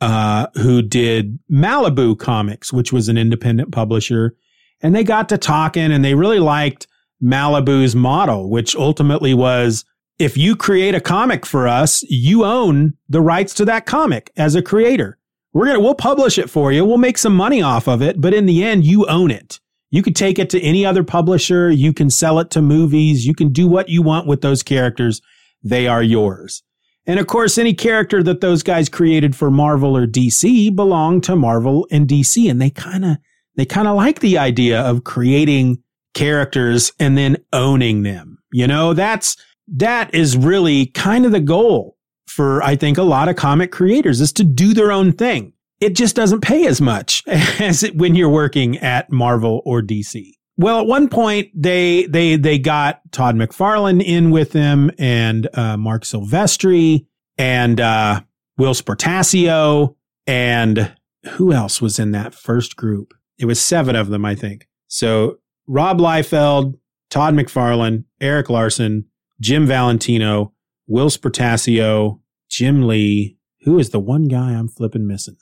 [0.00, 4.36] uh, who did Malibu Comics, which was an independent publisher.
[4.82, 6.86] And they got to talking and they really liked
[7.22, 9.84] Malibu's model, which ultimately was
[10.18, 14.54] if you create a comic for us, you own the rights to that comic as
[14.54, 15.18] a creator.
[15.52, 16.84] We're going to, we'll publish it for you.
[16.84, 19.60] We'll make some money off of it, but in the end, you own it.
[19.90, 21.70] You could take it to any other publisher.
[21.70, 23.26] You can sell it to movies.
[23.26, 25.22] You can do what you want with those characters.
[25.62, 26.62] They are yours.
[27.06, 31.36] And of course, any character that those guys created for Marvel or DC belonged to
[31.36, 32.50] Marvel and DC.
[32.50, 33.16] And they kind of,
[33.56, 35.82] they kind of like the idea of creating
[36.14, 38.38] characters and then owning them.
[38.52, 39.36] You know, that's,
[39.68, 44.20] that is really kind of the goal for, I think, a lot of comic creators
[44.20, 48.14] is to do their own thing it just doesn't pay as much as it, when
[48.14, 50.32] you're working at Marvel or DC.
[50.58, 55.76] Well, at one point they they they got Todd McFarlane in with them and uh,
[55.76, 58.22] Marc Silvestri and uh,
[58.58, 60.94] Whilce Portacio and
[61.32, 63.12] who else was in that first group?
[63.38, 64.66] It was seven of them, I think.
[64.88, 66.74] So Rob Liefeld,
[67.10, 69.06] Todd McFarlane, Erik Larsen,
[69.40, 70.52] Jim Valentino,
[70.88, 73.36] Whilce Portacio, Jim Lee.
[73.62, 75.36] Who is the one guy I'm flipping missing?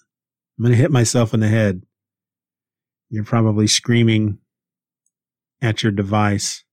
[0.58, 1.82] I'm going to hit myself in the head.
[3.10, 4.38] You're probably screaming
[5.60, 6.64] at your device.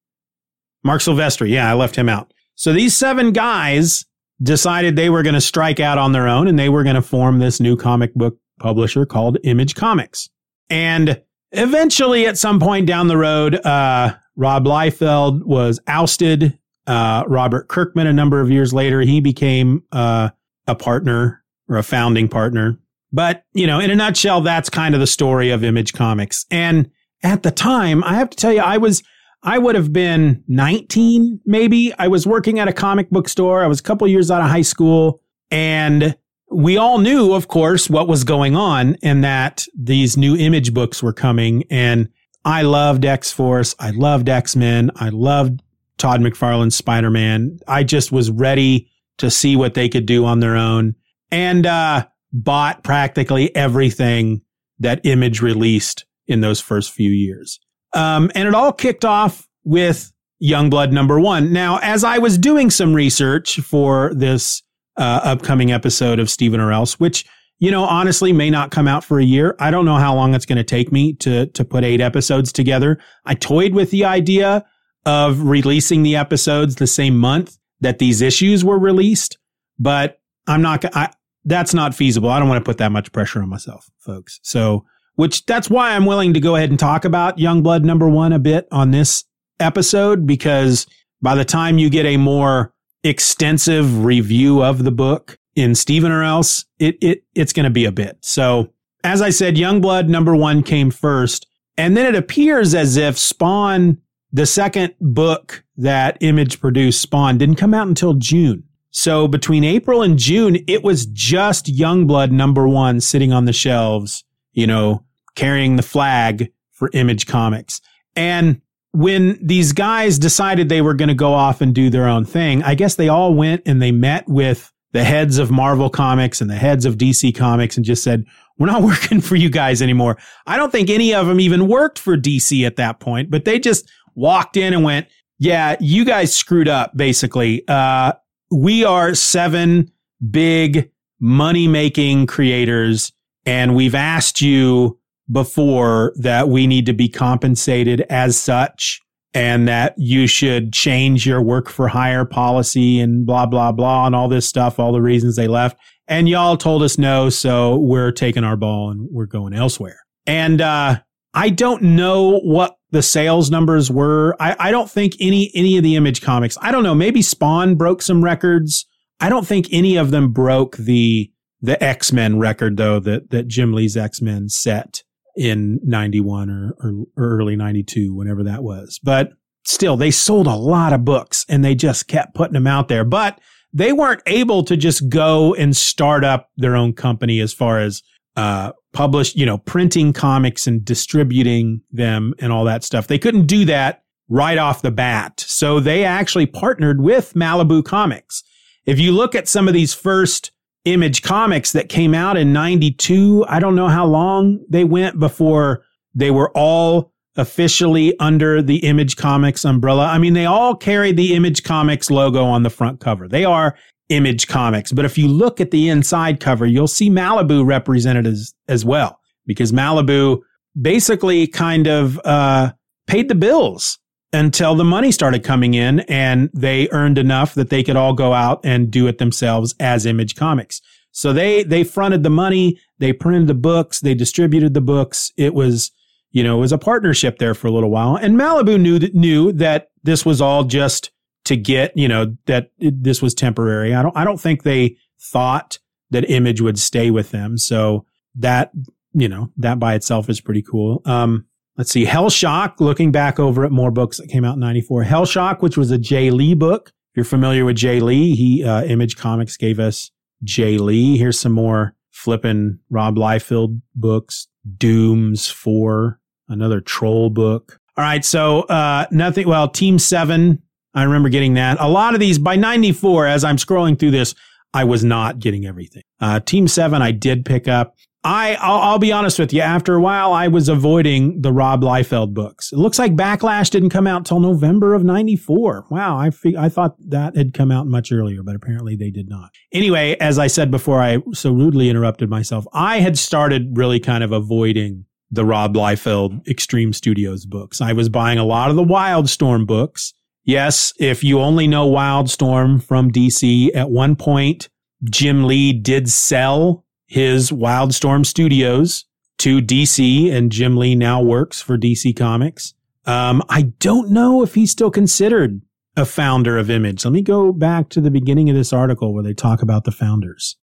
[0.84, 1.50] Marc Silvestri.
[1.50, 2.34] Yeah, I left him out.
[2.56, 4.06] So these seven guys
[4.42, 7.02] decided they were going to strike out on their own and they were going to
[7.02, 10.30] form this new comic book publisher called Image Comics.
[10.72, 16.58] And eventually, at some point down the road, uh, Rob Liefeld was ousted.
[16.88, 20.30] Uh, Robert Kirkman, a number of years later, he became uh,
[20.68, 22.80] a partner or a founding partner.
[23.12, 26.46] But, you know, in a nutshell, that's kind of the story of Image Comics.
[26.50, 26.90] And
[27.22, 29.04] at the time, I have to tell you, I was,
[29.44, 31.94] I would have been 19, maybe.
[32.00, 33.62] I was working at a comic book store.
[33.62, 35.22] I was a couple years out of high school.
[35.52, 36.16] And
[36.52, 41.02] we all knew, of course, what was going on and that these new image books
[41.02, 41.64] were coming.
[41.70, 42.10] And
[42.44, 43.76] I loved X Force.
[43.80, 44.92] I loved X Men.
[44.96, 45.62] I loved
[45.98, 47.60] Todd McFarlane's Spider Man.
[47.68, 50.96] I just was ready to see what they could do on their own.
[51.32, 54.42] And, uh, bought practically everything
[54.80, 57.60] that Image released in those first few years.
[57.94, 60.12] Um, and it all kicked off with
[60.42, 61.54] Youngblood number one.
[61.54, 64.64] Now, as I was doing some research for this
[64.98, 67.26] uh, upcoming episode of Stephen or Else, which
[67.60, 69.56] you know honestly may not come out for a year.
[69.60, 72.52] I don't know how long it's going to take me to to put eight episodes
[72.52, 73.00] together.
[73.26, 74.66] I toyed with the idea
[75.06, 79.38] of releasing the episodes the same month that these issues were released,
[79.80, 80.84] but I'm not.
[80.96, 81.12] I,
[81.46, 82.30] that's not feasible.
[82.30, 84.40] I don't want to put that much pressure on myself, folks.
[84.44, 88.34] So, which that's why I'm willing to go ahead and talk about Youngblood number one
[88.34, 89.24] a bit on this
[89.60, 90.86] episode, because
[91.22, 96.24] by the time you get a more extensive review of the book, in Stephen or
[96.24, 98.18] else, it, it it's going to be a bit.
[98.22, 98.72] So
[99.04, 101.48] as I said, Youngblood number one came first.
[101.78, 103.98] And then it appears as if Spawn,
[104.32, 108.64] the second book that Image produced, Spawn, didn't come out until June.
[108.92, 114.24] So between April and June, it was just Youngblood number one sitting on the shelves,
[114.52, 117.80] you know, carrying the flag for Image Comics.
[118.16, 118.62] And
[118.94, 122.62] when these guys decided they were going to go off and do their own thing,
[122.64, 126.50] I guess they all went and they met with the heads of Marvel Comics and
[126.50, 128.26] the heads of DC Comics and just said,
[128.58, 130.18] we're not working for you guys anymore.
[130.46, 133.60] I don't think any of them even worked for DC at that point, but they
[133.60, 135.08] just walked in and went,
[135.40, 137.64] yeah, you guys screwed up, basically.
[137.68, 138.14] Uh,
[138.52, 139.92] we are seven
[140.30, 143.12] big money making creators
[143.46, 145.00] and we've asked you
[145.32, 149.00] before that we need to be compensated as such
[149.34, 154.15] and that you should change your work for hire policy and blah, blah, blah, and
[154.15, 155.78] all this stuff, all the reasons they left.
[156.08, 157.30] And y'all told us no.
[157.30, 160.00] So we're taking our ball and we're going elsewhere.
[160.26, 161.00] And, uh,
[161.34, 164.36] I don't know what the sales numbers were.
[164.38, 167.76] I, I don't think any, any of the image comics, I don't know, maybe Spawn
[167.76, 168.86] broke some records.
[169.22, 173.72] I don't think any of them broke the, the X-Men record though that, that Jim
[173.72, 175.04] Lee's X-Men set
[175.36, 179.00] in 91 or, or, early 92, whenever that was.
[179.04, 179.32] But
[179.63, 183.04] still, they sold a lot of books and they just kept putting them out there.
[183.04, 183.39] But
[183.74, 188.04] they weren't able to just go and start up their own company as far as
[188.36, 193.08] uh, publish, you know, printing comics and distributing them and all that stuff.
[193.08, 195.41] They couldn't do that right off the bat.
[195.41, 198.44] So they actually partnered with Malibu Comics.
[198.86, 200.52] If you look at some of these first
[200.86, 203.46] image comics that came out in 92.
[203.48, 209.15] I don't know how long they went before they were all officially under the image
[209.15, 210.08] comics umbrella.
[210.08, 213.28] I mean, they all carry the image comics logo on the front cover.
[213.28, 213.78] They are
[214.10, 214.91] image comics.
[214.91, 219.20] But if you look at the inside cover, you'll see Malibu represented as, as well
[219.46, 220.39] because Malibu
[220.80, 222.72] basically kind of, uh,
[223.08, 223.98] paid the bills
[224.34, 228.34] until the money started coming in and they earned enough that they could all go
[228.34, 230.82] out and do it themselves as Image Comics.
[231.12, 235.32] So they, they fronted the money, they printed the books, they distributed the books.
[235.36, 235.91] It was,
[236.32, 238.15] you know, it was a partnership there for a little while.
[238.15, 241.12] And Malibu knew that, knew that this was all just
[241.44, 243.94] to get, you know, that it, this was temporary.
[243.94, 245.80] I don't, I don't think they thought
[246.12, 247.58] that Image would stay with them.
[247.58, 248.72] So that,
[249.13, 251.02] you know, that by itself is pretty cool.
[251.04, 251.46] Um,
[251.82, 255.04] let's see, Hellshock, looking back over at more books that came out in 94.
[255.04, 256.89] Hellshock, which was a Jae Lee book.
[256.89, 260.12] If you're familiar with Jae Lee, he, uh, Image Comics gave us
[260.46, 261.17] Jae Lee.
[261.17, 264.48] Here's some more flipping Rob Liefeld books.
[264.78, 267.80] Dooms 4, another troll book.
[267.98, 268.24] All right.
[268.24, 270.62] So, uh, nothing, well, Team 7,
[270.94, 271.78] I remember getting that.
[271.80, 274.36] A lot of these by 94, as I'm scrolling through this,
[274.72, 276.04] I was not getting everything.
[276.20, 277.96] Uh, Team 7, I did pick up.
[278.24, 279.62] I, I'll, I'll, be honest with you.
[279.62, 282.72] After a while, I was avoiding the Rob Liefeld books.
[282.72, 285.88] It looks like Backlash didn't come out till November of '94.
[285.90, 289.50] Wow, I I thought that had come out much earlier, but apparently they did not.
[289.72, 292.66] Anyway, as I said before, I so rudely interrupted myself.
[292.74, 297.82] I had started really kind of avoiding the Rob Liefeld Extreme Studios books.
[297.82, 300.14] I was buying a lot of the Wildstorm books.
[300.44, 304.70] Yes, if you only know Wildstorm from DC, at one point
[305.10, 309.04] Jim Lee did sell his Wildstorm Studios
[309.39, 312.74] to DC, and Jim Lee now works for DC Comics.
[313.06, 315.62] Um, I don't know if he's still considered
[315.97, 317.04] a founder of Image.
[317.04, 319.91] Let me go back to the beginning of this article where they talk about the
[319.91, 320.56] founders.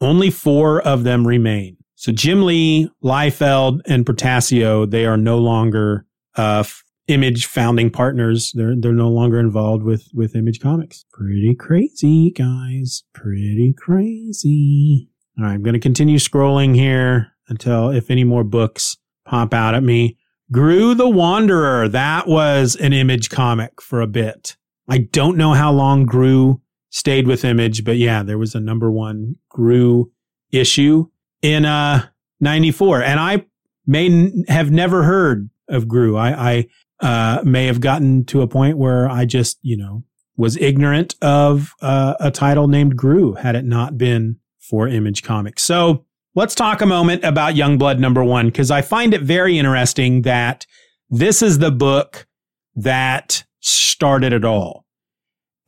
[0.00, 1.76] Only four of them remain.
[1.94, 6.64] So Jim Lee, Liefeld, and Portacio, they are no longer uh,
[7.06, 8.50] Image founding partners.
[8.56, 11.04] They're they're no longer involved with with Image Comics.
[11.12, 13.04] Pretty crazy, guys.
[13.12, 15.11] Pretty crazy.
[15.38, 19.74] All right, I'm going to continue scrolling here until if any more books pop out
[19.74, 20.18] at me.
[20.52, 21.88] Groo the Wanderer.
[21.88, 24.56] That was an image comic for a bit.
[24.88, 28.90] I don't know how long Groo stayed with Image, but yeah, there was a number
[28.90, 30.10] one Groo
[30.50, 31.06] issue
[31.40, 32.06] in uh
[32.42, 33.02] 94.
[33.02, 33.46] And I
[33.86, 36.18] may n- have never heard of Groo.
[36.18, 36.66] I,
[37.00, 40.04] I uh, may have gotten to a point where I just, you know,
[40.36, 44.38] was ignorant of uh, a title named Groo had it not been
[44.72, 45.62] for Image Comics.
[45.62, 50.22] So let's talk a moment about Youngblood number one, because I find it very interesting
[50.22, 50.64] that
[51.10, 52.26] this is the book
[52.74, 54.86] that started it all.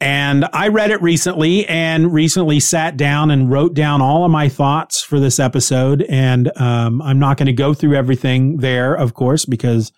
[0.01, 4.49] And I read it recently and recently sat down and wrote down all of my
[4.49, 6.01] thoughts for this episode.
[6.09, 9.93] And um, I'm not going to go through everything there, of course, because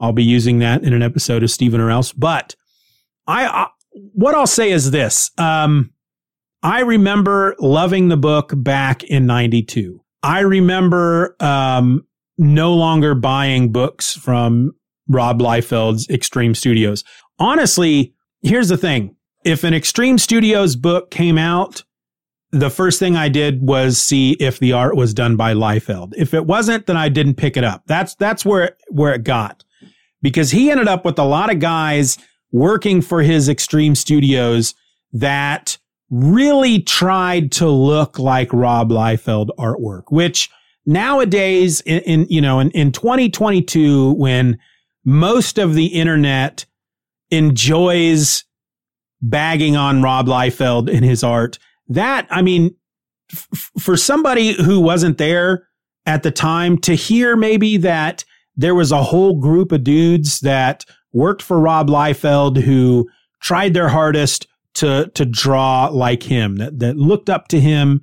[0.00, 2.12] I'll be using that in an episode of Steven or Else.
[2.12, 2.56] But
[3.26, 3.66] I, I
[4.14, 5.30] what I'll say is this.
[5.36, 5.92] Um,
[6.66, 10.02] I remember loving the book back in 92.
[10.24, 12.04] I remember um,
[12.38, 14.72] no longer buying books from
[15.06, 17.04] Rob Liefeld's Extreme Studios.
[17.38, 19.14] Honestly, here's the thing.
[19.44, 21.84] If an Extreme Studios book came out,
[22.50, 26.14] the first thing I did was see if the art was done by Liefeld.
[26.16, 27.84] If it wasn't, then I didn't pick it up.
[27.86, 29.62] That's that's where it, where it got.
[30.20, 32.18] Because he ended up with a lot of guys
[32.50, 34.74] working for his Extreme Studios
[35.12, 35.78] that
[36.10, 40.50] really tried to look like Rob Liefeld artwork, which
[40.86, 44.58] nowadays in, in you know in, in 2022 when
[45.04, 46.64] most of the internet
[47.30, 48.44] enjoys
[49.20, 52.74] bagging on Rob Liefeld in his art that I mean
[53.32, 55.66] f- for somebody who wasn't there
[56.06, 58.24] at the time to hear maybe that
[58.56, 63.08] there was a whole group of dudes that worked for Rob Liefeld who
[63.40, 64.46] tried their hardest
[64.76, 68.00] to to draw like him that that looked up to him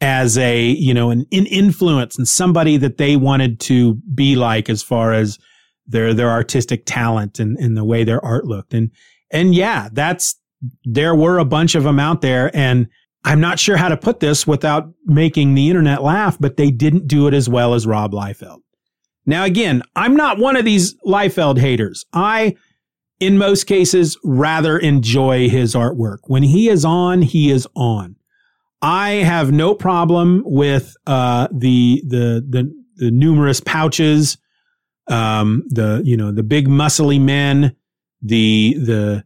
[0.00, 4.68] as a you know an, an influence and somebody that they wanted to be like
[4.68, 5.38] as far as
[5.86, 8.90] their their artistic talent and, and the way their art looked and
[9.30, 10.38] and yeah that's
[10.84, 12.86] there were a bunch of them out there and
[13.24, 17.06] I'm not sure how to put this without making the internet laugh, but they didn't
[17.06, 18.60] do it as well as Rob Liefeld.
[19.26, 22.06] Now, again, I'm not one of these Liefeld haters.
[22.14, 22.56] I
[23.20, 26.18] in most cases, rather enjoy his artwork.
[26.24, 28.16] When he is on, he is on.
[28.82, 34.38] I have no problem with uh, the, the the the numerous pouches,
[35.08, 37.76] um, the you know the big muscly men,
[38.22, 39.24] the the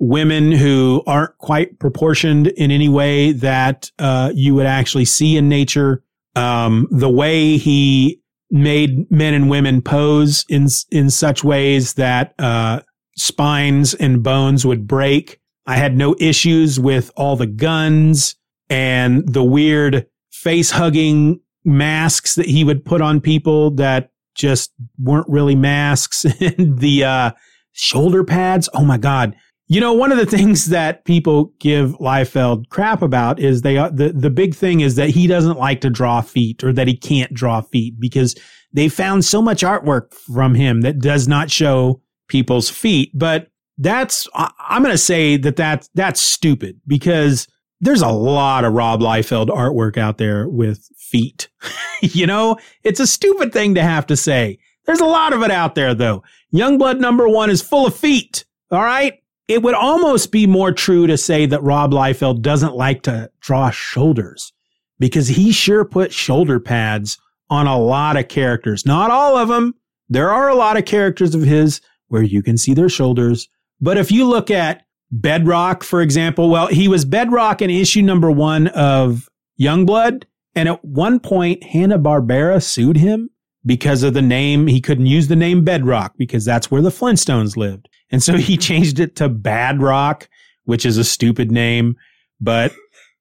[0.00, 5.48] women who aren't quite proportioned in any way that uh, you would actually see in
[5.48, 6.02] nature.
[6.36, 8.20] Um, the way he
[8.50, 12.80] made men and women pose in in such ways that uh,
[13.18, 15.40] spines and bones would break.
[15.66, 18.36] I had no issues with all the guns
[18.70, 25.28] and the weird face hugging masks that he would put on people that just weren't
[25.28, 27.30] really masks and the uh,
[27.72, 28.68] shoulder pads.
[28.72, 29.36] Oh my God.
[29.70, 33.90] You know, one of the things that people give Liefeld crap about is they, uh,
[33.90, 36.96] the, the big thing is that he doesn't like to draw feet or that he
[36.96, 38.34] can't draw feet because
[38.72, 43.10] they found so much artwork from him that does not show people's feet.
[43.14, 43.48] But
[43.78, 47.48] that's, I'm going to say that that's, that's stupid because
[47.80, 51.48] there's a lot of Rob Liefeld artwork out there with feet.
[52.02, 54.58] you know, it's a stupid thing to have to say.
[54.86, 56.22] There's a lot of it out there though.
[56.52, 58.44] Youngblood number one is full of feet.
[58.70, 59.22] All right.
[59.46, 63.70] It would almost be more true to say that Rob Liefeld doesn't like to draw
[63.70, 64.52] shoulders
[64.98, 67.18] because he sure put shoulder pads
[67.50, 68.84] on a lot of characters.
[68.84, 69.74] Not all of them.
[70.10, 73.48] There are a lot of characters of his where you can see their shoulders.
[73.80, 78.30] But if you look at Bedrock, for example, well, he was Bedrock in issue number
[78.30, 79.28] one of
[79.60, 80.24] Youngblood.
[80.54, 83.30] And at one point, Hanna-Barbera sued him
[83.64, 84.66] because of the name.
[84.66, 87.88] He couldn't use the name Bedrock because that's where the Flintstones lived.
[88.10, 90.28] And so he changed it to Bad Rock,
[90.64, 91.96] which is a stupid name.
[92.40, 92.72] But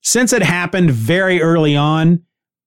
[0.01, 2.23] since it happened very early on,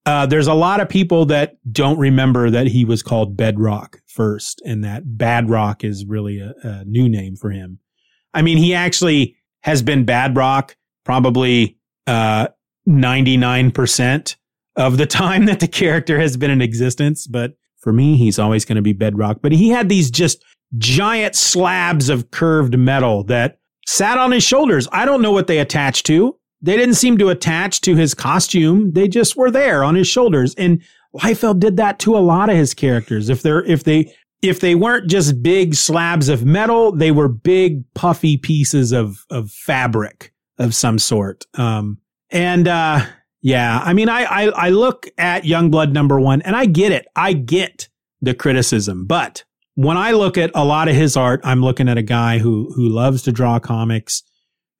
[0.06, 4.62] uh, there's a lot of people that don't remember that he was called Bedrock first,
[4.64, 7.78] and that Bad Rock is really a, a new name for him.
[8.32, 11.76] I mean, he actually has been Bad Rock probably
[12.06, 12.48] uh,
[12.88, 14.36] 99%
[14.76, 17.26] of the time that the character has been in existence.
[17.26, 19.40] But for me, he's always going to be Bedrock.
[19.42, 20.44] But he had these just
[20.78, 24.86] giant slabs of curved metal that sat on his shoulders.
[24.92, 26.36] I don't know what they attached to.
[26.62, 28.92] They didn't seem to attach to his costume.
[28.92, 30.54] They just were there on his shoulders.
[30.56, 30.82] And
[31.14, 33.28] Liefeld did that to a lot of his characters.
[33.28, 37.82] If they're, if they, if they weren't just big slabs of metal, they were big
[37.94, 41.46] puffy pieces of, of fabric of some sort.
[41.54, 41.98] Um,
[42.30, 43.06] and, uh,
[43.42, 47.06] yeah, I mean, I, I, I look at Youngblood number one and I get it.
[47.16, 47.88] I get
[48.20, 49.44] the criticism, but
[49.76, 52.70] when I look at a lot of his art, I'm looking at a guy who,
[52.76, 54.22] who loves to draw comics,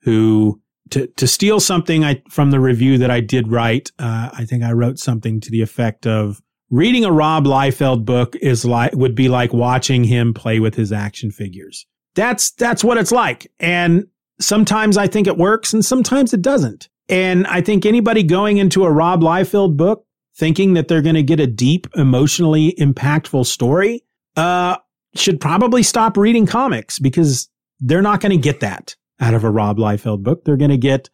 [0.03, 0.61] who
[0.91, 4.63] to to steal something I, from the review that I did write, uh, I think
[4.63, 9.15] I wrote something to the effect of reading a Rob Liefeld book is like would
[9.15, 11.87] be like watching him play with his action figures.
[12.15, 14.07] That's that's what it's like, and
[14.41, 16.89] sometimes I think it works, and sometimes it doesn't.
[17.09, 21.23] And I think anybody going into a Rob Liefeld book thinking that they're going to
[21.23, 24.05] get a deep, emotionally impactful story,
[24.37, 24.77] uh,
[25.15, 27.49] should probably stop reading comics because
[27.81, 30.45] they're not going to get that out of a Rob Liefeld book.
[30.45, 31.11] They're going to get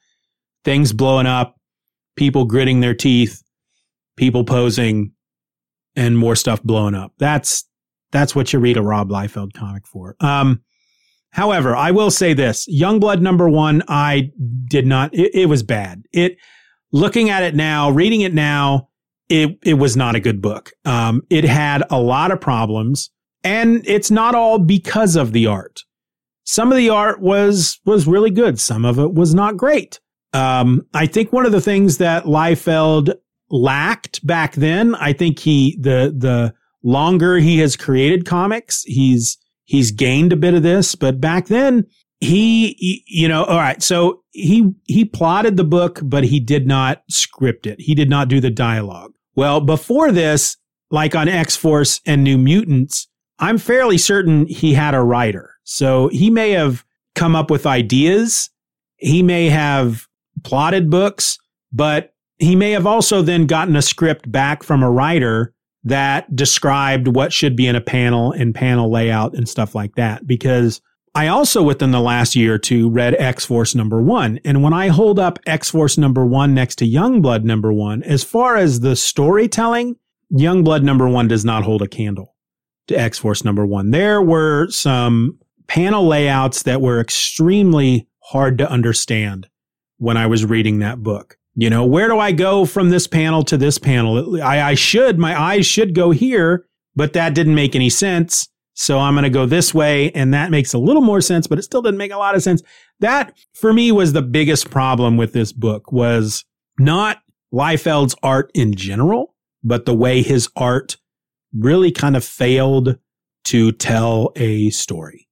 [0.64, 1.56] things blowing up,
[2.16, 3.42] people gritting their teeth,
[4.16, 5.12] people posing,
[5.94, 7.12] and more stuff blowing up.
[7.18, 7.64] That's
[8.12, 10.16] that's what you read a Rob Liefeld comic for.
[10.20, 10.62] Um,
[11.36, 14.30] However, I will say this: Youngblood number one, I
[14.70, 15.12] did not.
[15.12, 16.02] It, it was bad.
[16.10, 16.38] It
[16.92, 18.88] looking at it now, reading it now,
[19.28, 20.72] it it was not a good book.
[20.86, 23.10] Um, it had a lot of problems,
[23.44, 25.82] and it's not all because of the art.
[26.46, 28.58] Some of the art was was really good.
[28.58, 30.00] Some of it was not great.
[30.32, 33.14] Um, I think one of the things that Liefeld
[33.50, 39.90] lacked back then, I think he the the longer he has created comics, he's he's
[39.90, 41.86] gained a bit of this, but back then
[42.20, 43.82] he, you know, all right.
[43.82, 47.80] So he, he plotted the book, but he did not script it.
[47.80, 49.12] He did not do the dialogue.
[49.34, 50.56] Well, before this,
[50.90, 55.54] like on X Force and New Mutants, I'm fairly certain he had a writer.
[55.64, 56.84] So he may have
[57.14, 58.50] come up with ideas.
[58.96, 60.06] He may have
[60.42, 61.38] plotted books,
[61.72, 65.52] but he may have also then gotten a script back from a writer
[65.84, 70.26] that described what should be in a panel and panel layout and stuff like that.
[70.26, 70.80] Because
[71.14, 74.38] I also, within the last year or two, read X Force number one.
[74.44, 78.22] And when I hold up X Force number one next to Youngblood number one, as
[78.22, 79.96] far as the storytelling,
[80.32, 82.35] Youngblood number one does not hold a candle
[82.88, 83.90] to X Force number one.
[83.90, 89.48] There were some panel layouts that were extremely hard to understand
[89.98, 91.38] when I was reading that book.
[91.54, 94.42] You know, where do I go from this panel to this panel?
[94.42, 98.48] I, I should, my eyes should go here, but that didn't make any sense.
[98.74, 100.10] So I'm going to go this way.
[100.12, 102.42] And that makes a little more sense, but it still didn't make a lot of
[102.42, 102.62] sense.
[103.00, 106.44] That for me was the biggest problem with this book was
[106.78, 107.22] not
[107.54, 109.34] Liefeld's art in general,
[109.64, 110.98] but the way his art
[111.58, 112.98] really kind of failed
[113.44, 115.28] to tell a story.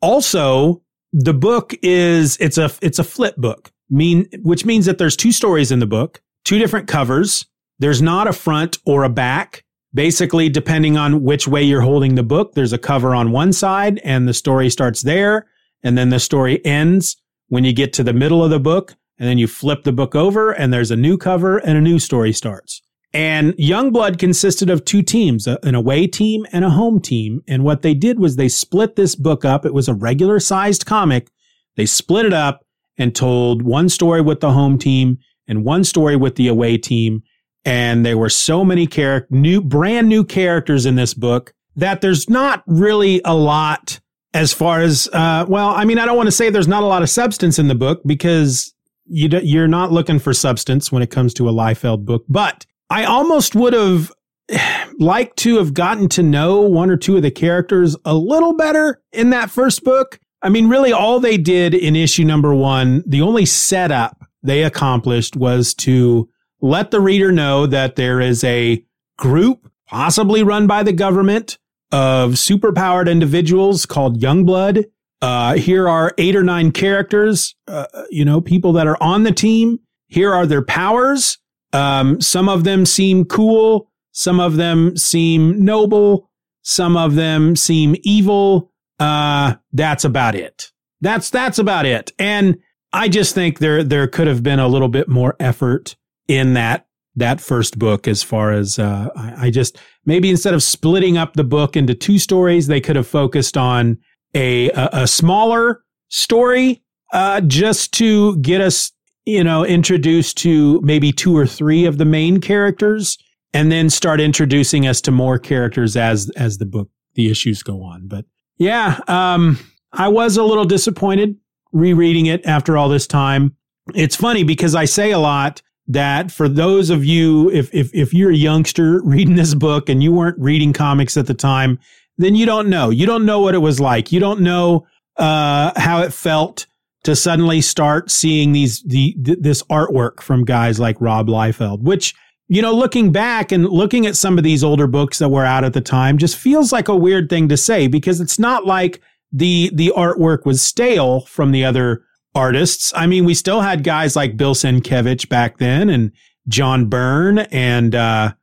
[0.00, 5.16] Also, the book is, it's a, it's a flip book, mean, which means that there's
[5.16, 7.46] two stories in the book, two different covers.
[7.78, 9.64] There's not a front or a back
[9.94, 14.00] basically depending on which way you're holding the book there's a cover on one side
[14.04, 15.46] and the story starts there
[15.82, 17.16] and then the story ends
[17.48, 20.14] when you get to the middle of the book and then you flip the book
[20.14, 22.82] over and there's a new cover and a new story starts
[23.14, 27.42] and youngblood consisted of two teams an away team and a home team.
[27.46, 29.66] And what they did was they split this book up.
[29.66, 31.28] It was a regular sized comic.
[31.76, 32.64] They split it up
[32.96, 37.22] and told one story with the home team and one story with the away team.
[37.64, 38.88] And there were so many
[39.30, 44.00] new brand new characters in this book that there's not really a lot
[44.34, 46.86] as far as uh, well i mean i don't want to say there's not a
[46.86, 48.74] lot of substance in the book because
[49.06, 53.04] you you're not looking for substance when it comes to a Liefeld book but i
[53.04, 54.12] almost would have
[54.98, 59.00] liked to have gotten to know one or two of the characters a little better
[59.12, 63.22] in that first book i mean really all they did in issue number one the
[63.22, 66.28] only setup they accomplished was to
[66.60, 68.82] let the reader know that there is a
[69.18, 71.58] group, possibly run by the government,
[71.90, 74.86] of superpowered individuals called Youngblood.
[75.20, 79.32] Uh, here are eight or nine characters, uh, you know, people that are on the
[79.32, 79.78] team.
[80.08, 81.38] Here are their powers.
[81.72, 83.90] Um, some of them seem cool.
[84.12, 86.30] Some of them seem noble.
[86.62, 88.70] Some of them seem evil.
[88.98, 90.70] Uh, that's about it.
[91.00, 92.12] That's, that's about it.
[92.18, 92.58] And
[92.92, 95.96] I just think there, there could have been a little bit more effort
[96.28, 100.62] in that that first book as far as uh, I, I, just maybe instead of
[100.62, 103.98] splitting up the book into two stories they could have focused on
[104.34, 108.92] a a, a smaller story uh, just to get us
[109.24, 113.18] you know introduced to maybe two or three of the main characters
[113.54, 117.82] and then start introducing us to more characters as as the book the issues go
[117.82, 118.24] on but
[118.58, 119.58] yeah um
[119.92, 121.36] i was a little disappointed
[121.72, 123.56] rereading it after all this time
[123.94, 128.14] it's funny because i say a lot that for those of you, if, if, if
[128.14, 131.78] you're a youngster reading this book and you weren't reading comics at the time,
[132.18, 132.90] then you don't know.
[132.90, 134.12] You don't know what it was like.
[134.12, 136.66] You don't know, uh, how it felt
[137.04, 142.14] to suddenly start seeing these, the, th- this artwork from guys like Rob Liefeld, which,
[142.48, 145.64] you know, looking back and looking at some of these older books that were out
[145.64, 149.00] at the time just feels like a weird thing to say because it's not like
[149.32, 152.92] the, the artwork was stale from the other artists.
[152.94, 156.12] I mean, we still had guys like Bill Sienkiewicz back then and
[156.46, 158.34] John Byrne and, uh,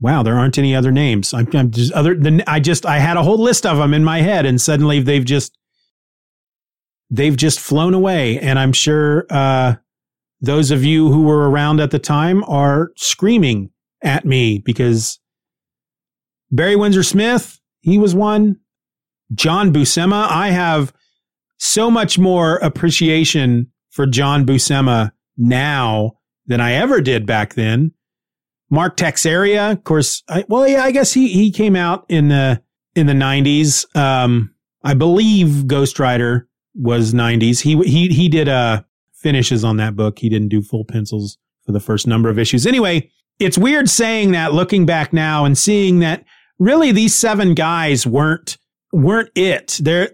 [0.00, 1.34] wow, there aren't any other names.
[1.34, 4.04] I'm, I'm, just other than I just, I had a whole list of them in
[4.04, 5.58] my head and suddenly they've just,
[7.10, 8.38] they've just flown away.
[8.38, 9.74] And I'm sure, uh,
[10.40, 13.70] those of you who were around at the time are screaming
[14.02, 15.18] at me because
[16.50, 18.56] Barry Windsor Smith, he was one.
[19.34, 20.92] John Buscema, I have
[21.58, 26.12] so much more appreciation for John Buscema now
[26.46, 27.92] than I ever did back then.
[28.70, 32.62] Mark Texeira, of course, I, well, yeah, I guess he, he came out in the,
[32.94, 33.84] in the nineties.
[33.94, 37.60] Um, I believe Ghost Rider was 90s.
[37.60, 38.82] He he he did uh
[39.14, 40.18] finishes on that book.
[40.18, 42.66] He didn't do full pencils for the first number of issues.
[42.66, 46.24] Anyway, it's weird saying that looking back now and seeing that
[46.58, 48.58] really these seven guys weren't
[48.92, 49.78] weren't it.
[49.80, 50.10] They're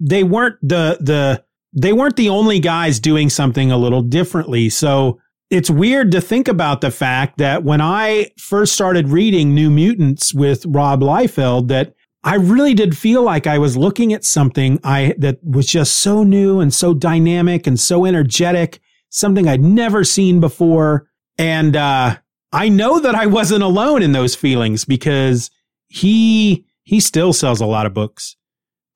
[0.00, 4.68] they weren't the the they weren't the only guys doing something a little differently.
[4.70, 9.70] So it's weird to think about the fact that when I first started reading New
[9.70, 14.78] Mutants with Rob Liefeld that I really did feel like I was looking at something
[14.84, 20.04] I that was just so new and so dynamic and so energetic, something I'd never
[20.04, 21.08] seen before.
[21.38, 22.16] And uh,
[22.52, 25.50] I know that I wasn't alone in those feelings because
[25.88, 28.36] he he still sells a lot of books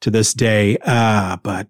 [0.03, 0.77] to this day.
[0.83, 1.69] Uh, but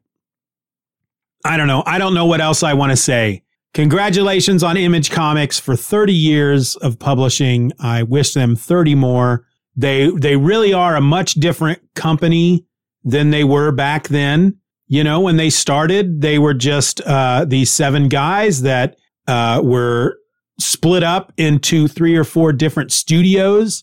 [1.44, 1.84] I don't know.
[1.86, 3.42] I don't know what else I want to say.
[3.74, 7.72] Congratulations on Image Comics for 30 years of publishing.
[7.78, 9.46] I wish them 30 more.
[9.76, 12.64] They they really are a much different company
[13.02, 14.58] than they were back then.
[14.86, 18.96] You know, when they started, they were just uh, these seven guys that
[19.26, 20.18] uh, were
[20.60, 23.82] split up into three or four different studios.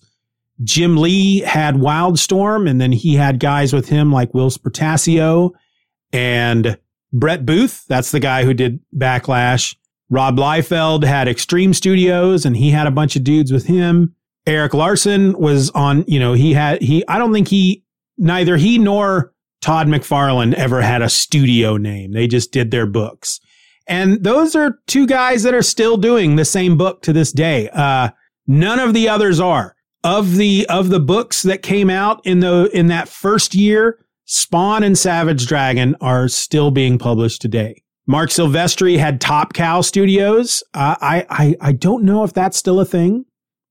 [0.64, 5.52] Jim Lee had Wildstorm, and then he had guys with him like Whilce Portacio
[6.14, 6.78] and
[7.12, 7.86] Brett Booth.
[7.88, 9.76] That's the guy who did Backlash.
[10.10, 14.16] Rob Liefeld had Extreme Studios, and he had a bunch of dudes with him.
[14.48, 17.84] Erik Larsen was on, you know, he had, he, I don't think he,
[18.18, 22.12] neither he nor Todd McFarlane ever had a studio name.
[22.14, 23.40] They just did their books.
[23.88, 27.70] And those are two guys that are still doing the same book to this day.
[27.70, 28.10] Uh,
[28.48, 29.76] none of the others are.
[30.04, 34.82] Of the, of the books that came out in the, in that first year, Spawn
[34.82, 37.84] and Savage Dragon are still being published today.
[38.08, 40.64] Marc Silvestri had Top Cow Studios.
[40.74, 43.26] Uh, I, I, I don't know if that's still a thing.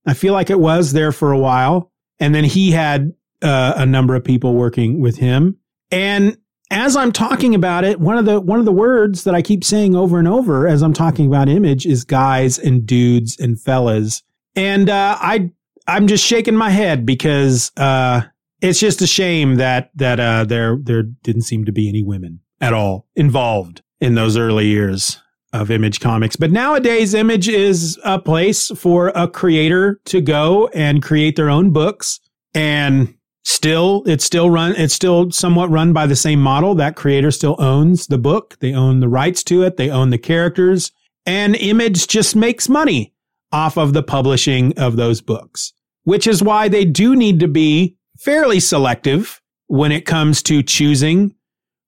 [0.06, 1.92] I feel like it was there for a while.
[2.18, 5.58] And then he had uh, a number of people working with him.
[5.90, 6.36] And
[6.70, 9.64] as I'm talking about it, one of the one of the words that I keep
[9.64, 14.22] saying over and over as I'm talking about image is guys and dudes and fellas.
[14.54, 15.50] And uh, I
[15.88, 18.22] I'm just shaking my head because uh,
[18.60, 22.40] it's just a shame that that uh, there there didn't seem to be any women
[22.60, 25.18] at all involved in those early years
[25.52, 26.36] of Image Comics.
[26.36, 31.72] But nowadays, Image is a place for a creator to go and create their own
[31.72, 32.20] books.
[32.54, 36.74] And still, it's still run, it's still somewhat run by the same model.
[36.74, 38.56] That creator still owns the book.
[38.60, 39.76] They own the rights to it.
[39.76, 40.92] They own the characters
[41.26, 43.14] and Image just makes money
[43.52, 45.72] off of the publishing of those books,
[46.04, 51.34] which is why they do need to be fairly selective when it comes to choosing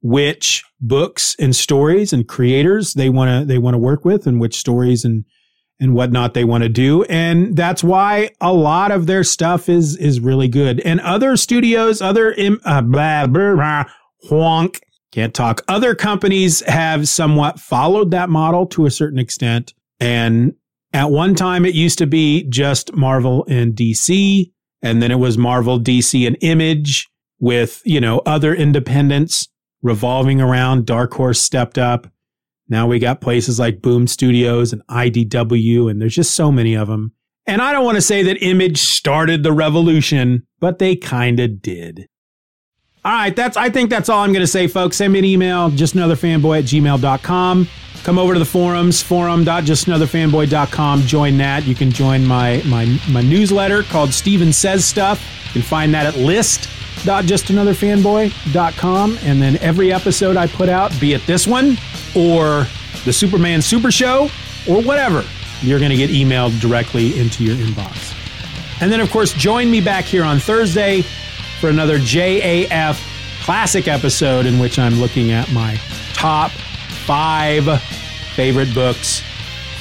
[0.02, 4.40] which books and stories and creators they want to they want to work with and
[4.40, 5.24] which stories and
[5.80, 7.02] and whatnot they want to do.
[7.04, 10.80] And that's why a lot of their stuff is is really good.
[10.80, 13.84] And other studios other uh, blah, blah, blah,
[14.28, 14.80] honk
[15.12, 15.62] can't talk.
[15.68, 19.74] Other companies have somewhat followed that model to a certain extent.
[20.00, 20.54] And
[20.92, 24.50] at one time it used to be just marvel and dc
[24.82, 27.08] and then it was marvel dc and image
[27.40, 29.48] with you know other independents
[29.82, 30.86] revolving around.
[30.86, 32.06] Dark Horse stepped up.
[32.68, 36.88] Now we got places like Boom Studios and IDW, and there's just so many of
[36.88, 37.12] them.
[37.46, 41.60] And I don't want to say that Image started the revolution, but they kind of
[41.60, 42.06] did.
[43.04, 44.96] All right, that's I think that's all I'm going to say, folks.
[44.98, 47.68] Send me an email, just another fanboy at gmail.com.
[48.04, 51.00] Come over to the forums, forum.justanotherfanboy.com.
[51.02, 51.64] Join that.
[51.66, 55.20] You can join my my my newsletter called Steven Says Stuff.
[55.46, 56.68] You can find that at list
[57.04, 59.18] justanotherfanboy.com.
[59.22, 61.76] And then every episode I put out, be it this one
[62.14, 62.66] or
[63.04, 64.28] the Superman Super Show
[64.68, 65.24] or whatever,
[65.60, 68.18] you're going to get emailed directly into your inbox.
[68.80, 71.02] And then, of course, join me back here on Thursday
[71.60, 73.08] for another JAF
[73.44, 75.76] classic episode in which I'm looking at my
[76.14, 77.80] top five
[78.34, 79.22] favorite books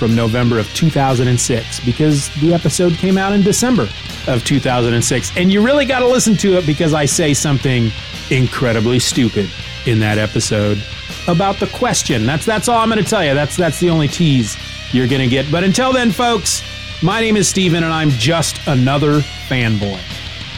[0.01, 3.87] from November of 2006 because the episode came out in December
[4.25, 5.31] of 2006.
[5.37, 7.91] And you really got to listen to it because I say something
[8.31, 9.47] incredibly stupid
[9.85, 10.81] in that episode
[11.27, 12.25] about the question.
[12.25, 13.35] That's that's all I'm going to tell you.
[13.35, 14.57] That's that's the only tease
[14.91, 15.51] you're going to get.
[15.51, 16.63] But until then, folks,
[17.03, 20.01] my name is Steven and I'm just another fanboy.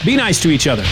[0.05, 0.85] Be nice to each other.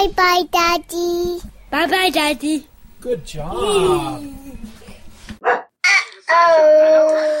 [0.00, 1.40] Bye bye, Daddy.
[1.70, 2.66] Bye bye, Daddy.
[3.02, 3.52] Good job.
[6.32, 7.40] Oh.